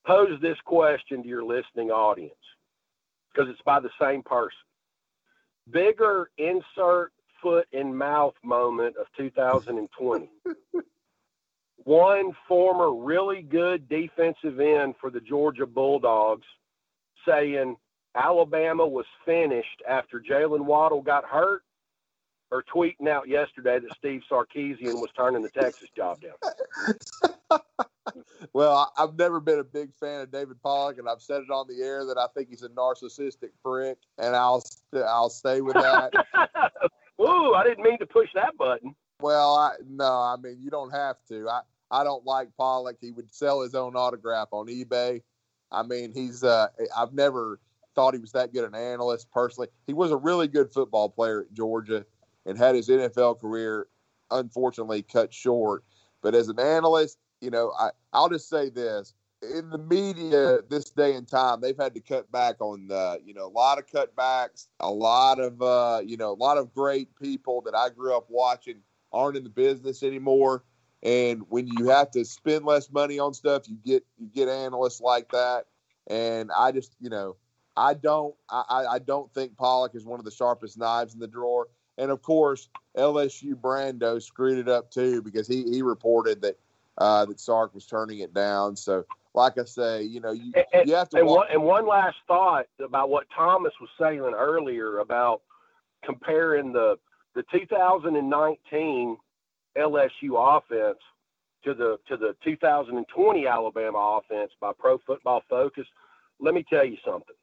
[0.06, 2.36] Pose this question to your listening audience
[3.38, 4.58] because it's by the same person.
[5.70, 7.12] Bigger insert
[7.42, 10.30] foot in mouth moment of 2020.
[11.84, 16.48] one former really good defensive end for the Georgia Bulldogs
[17.28, 17.76] saying
[18.16, 21.64] Alabama was finished after Jalen Waddle got hurt,
[22.50, 27.60] or tweeting out yesterday that Steve Sarkisian was turning the Texas job down.
[28.54, 31.68] well, I've never been a big fan of David Pollack, and I've said it on
[31.68, 36.12] the air that I think he's a narcissistic prick, and I'll I'll stay with that.
[37.22, 38.96] Ooh, I didn't mean to push that button.
[39.20, 41.50] Well, I, no, I mean you don't have to.
[41.50, 42.98] I I don't like Pollack.
[43.00, 45.22] He would sell his own autograph on eBay.
[45.72, 47.60] I mean, he's uh, I've never
[47.96, 49.70] thought he was that good an analyst personally.
[49.88, 52.06] He was a really good football player at Georgia
[52.46, 53.88] and had his NFL career
[54.32, 55.84] unfortunately cut short.
[56.22, 59.14] But as an analyst, you know, I, I'll just say this.
[59.44, 63.36] In the media this day and time, they've had to cut back on the, you
[63.36, 67.16] know, a lot of cutbacks, a lot of, uh, you know, a lot of great
[67.22, 68.78] people that I grew up watching
[69.14, 70.64] aren't in the business anymore.
[71.04, 75.02] And when you have to spend less money on stuff, you get you get analysts
[75.02, 75.66] like that.
[76.08, 77.36] And I just, you know,
[77.76, 81.28] I don't I, I don't think Pollack is one of the sharpest knives in the
[81.28, 81.68] drawer.
[82.00, 86.58] And of course, LSU Brando screwed it up too because he he reported that
[86.98, 88.76] uh, that Sark was turning it down.
[88.76, 91.18] So, like I say, you know, you, and, you have to.
[91.18, 95.42] And one, and one last thought about what Thomas was saying earlier about
[96.04, 96.98] comparing the
[97.36, 99.18] the 2019
[99.78, 100.98] LSU offense
[101.64, 105.86] to the to the 2020 Alabama offense by Pro Football Focus.
[106.40, 107.36] Let me tell you something.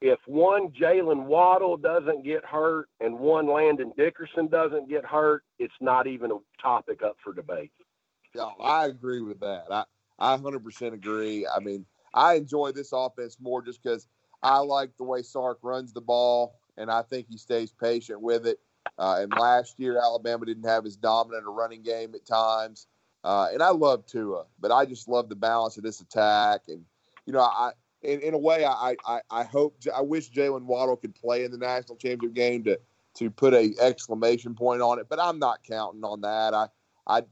[0.00, 5.74] If one Jalen Waddle doesn't get hurt and one Landon Dickerson doesn't get hurt, it's
[5.80, 7.72] not even a topic up for debate.
[8.34, 9.66] Yeah, I agree with that.
[9.70, 9.84] I
[10.18, 11.46] I 100% agree.
[11.46, 14.06] I mean, I enjoy this offense more just because
[14.42, 18.46] I like the way Sark runs the ball, and I think he stays patient with
[18.46, 18.58] it.
[18.98, 22.86] Uh, and last year, Alabama didn't have as dominant a running game at times.
[23.24, 26.62] Uh, and I love Tua, but I just love the balance of this attack.
[26.68, 26.84] And
[27.26, 27.72] you know, I
[28.02, 31.50] in, in a way, I I, I hope I wish Jalen Waddle could play in
[31.50, 32.78] the national championship game to
[33.14, 35.06] to put a exclamation point on it.
[35.08, 36.52] But I'm not counting on that.
[36.52, 36.68] I
[37.06, 37.22] I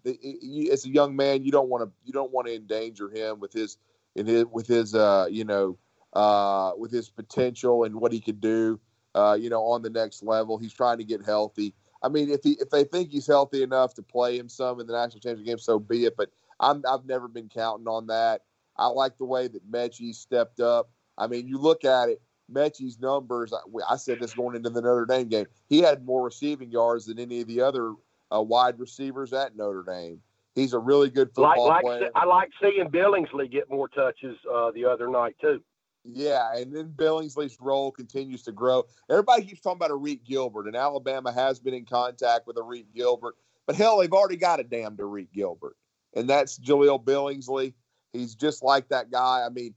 [0.70, 3.52] as a young man, you don't want to you don't want to endanger him with
[3.52, 3.78] his
[4.14, 5.78] in his with his uh you know
[6.12, 8.78] uh with his potential and what he could do
[9.14, 10.58] uh, you know, on the next level.
[10.58, 11.74] He's trying to get healthy.
[12.02, 14.86] I mean, if he if they think he's healthy enough to play him some in
[14.86, 16.16] the national championship game, so be it.
[16.16, 18.42] But I'm I've never been counting on that.
[18.76, 20.90] I like the way that Metchie stepped up.
[21.18, 22.20] I mean, you look at it,
[22.52, 23.52] Metchie's numbers.
[23.52, 23.58] I,
[23.88, 25.46] I said this going into the Notre Dame game.
[25.68, 27.92] He had more receiving yards than any of the other
[28.34, 30.20] uh, wide receivers at Notre Dame.
[30.54, 32.10] He's a really good football like, like, player.
[32.14, 35.62] I like seeing Billingsley get more touches uh, the other night too.
[36.04, 38.84] Yeah, and then Billingsley's role continues to grow.
[39.08, 43.36] Everybody keeps talking about Arik Gilbert, and Alabama has been in contact with Arik Gilbert.
[43.66, 45.76] But hell, they've already got a damn Arik Gilbert,
[46.14, 47.74] and that's Jahleel Billingsley.
[48.12, 49.44] He's just like that guy.
[49.46, 49.74] I mean,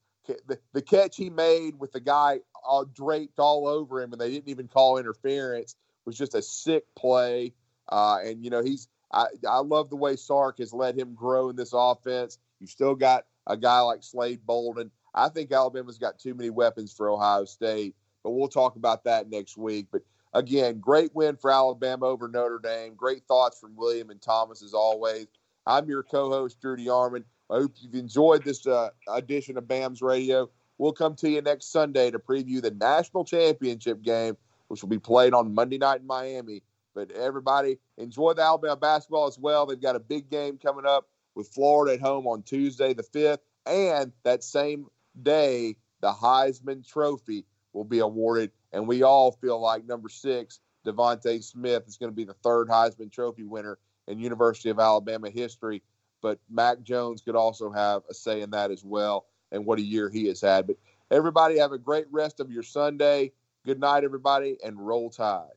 [0.48, 4.32] the, the catch he made with the guy all draped all over him, and they
[4.32, 5.76] didn't even call interference,
[6.06, 7.54] was just a sick play.
[7.90, 11.50] Uh, and you know, he's I, I love the way Sark has let him grow
[11.50, 12.40] in this offense.
[12.60, 14.92] You've still got a guy like Slade Bolden.
[15.14, 19.30] I think Alabama's got too many weapons for Ohio State, but we'll talk about that
[19.30, 19.88] next week.
[19.92, 20.02] But
[20.34, 22.96] again, great win for Alabama over Notre Dame.
[22.96, 25.28] Great thoughts from William and Thomas as always.
[25.66, 27.24] I'm your co-host, Drew DeArmond.
[27.50, 30.50] I hope you've enjoyed this uh, edition of BAMS Radio.
[30.78, 34.36] We'll come to you next Sunday to preview the national championship game,
[34.68, 36.62] which will be played on Monday night in Miami.
[36.96, 39.66] But everybody, enjoy the Alabama basketball as well.
[39.66, 43.40] They've got a big game coming up with Florida at home on Tuesday the 5th.
[43.68, 44.88] And that same
[45.22, 51.44] day, the Heisman Trophy will be awarded, and we all feel like number six, DeVonta
[51.44, 53.78] Smith, is going to be the third Heisman Trophy winner
[54.08, 55.82] in University of Alabama history.
[56.22, 59.84] But Mac Jones could also have a say in that as well, and what a
[59.84, 60.68] year he has had.
[60.68, 60.78] But
[61.12, 63.32] everybody have a great rest of your Sunday.
[63.66, 65.50] Good night, everybody, and roll tide.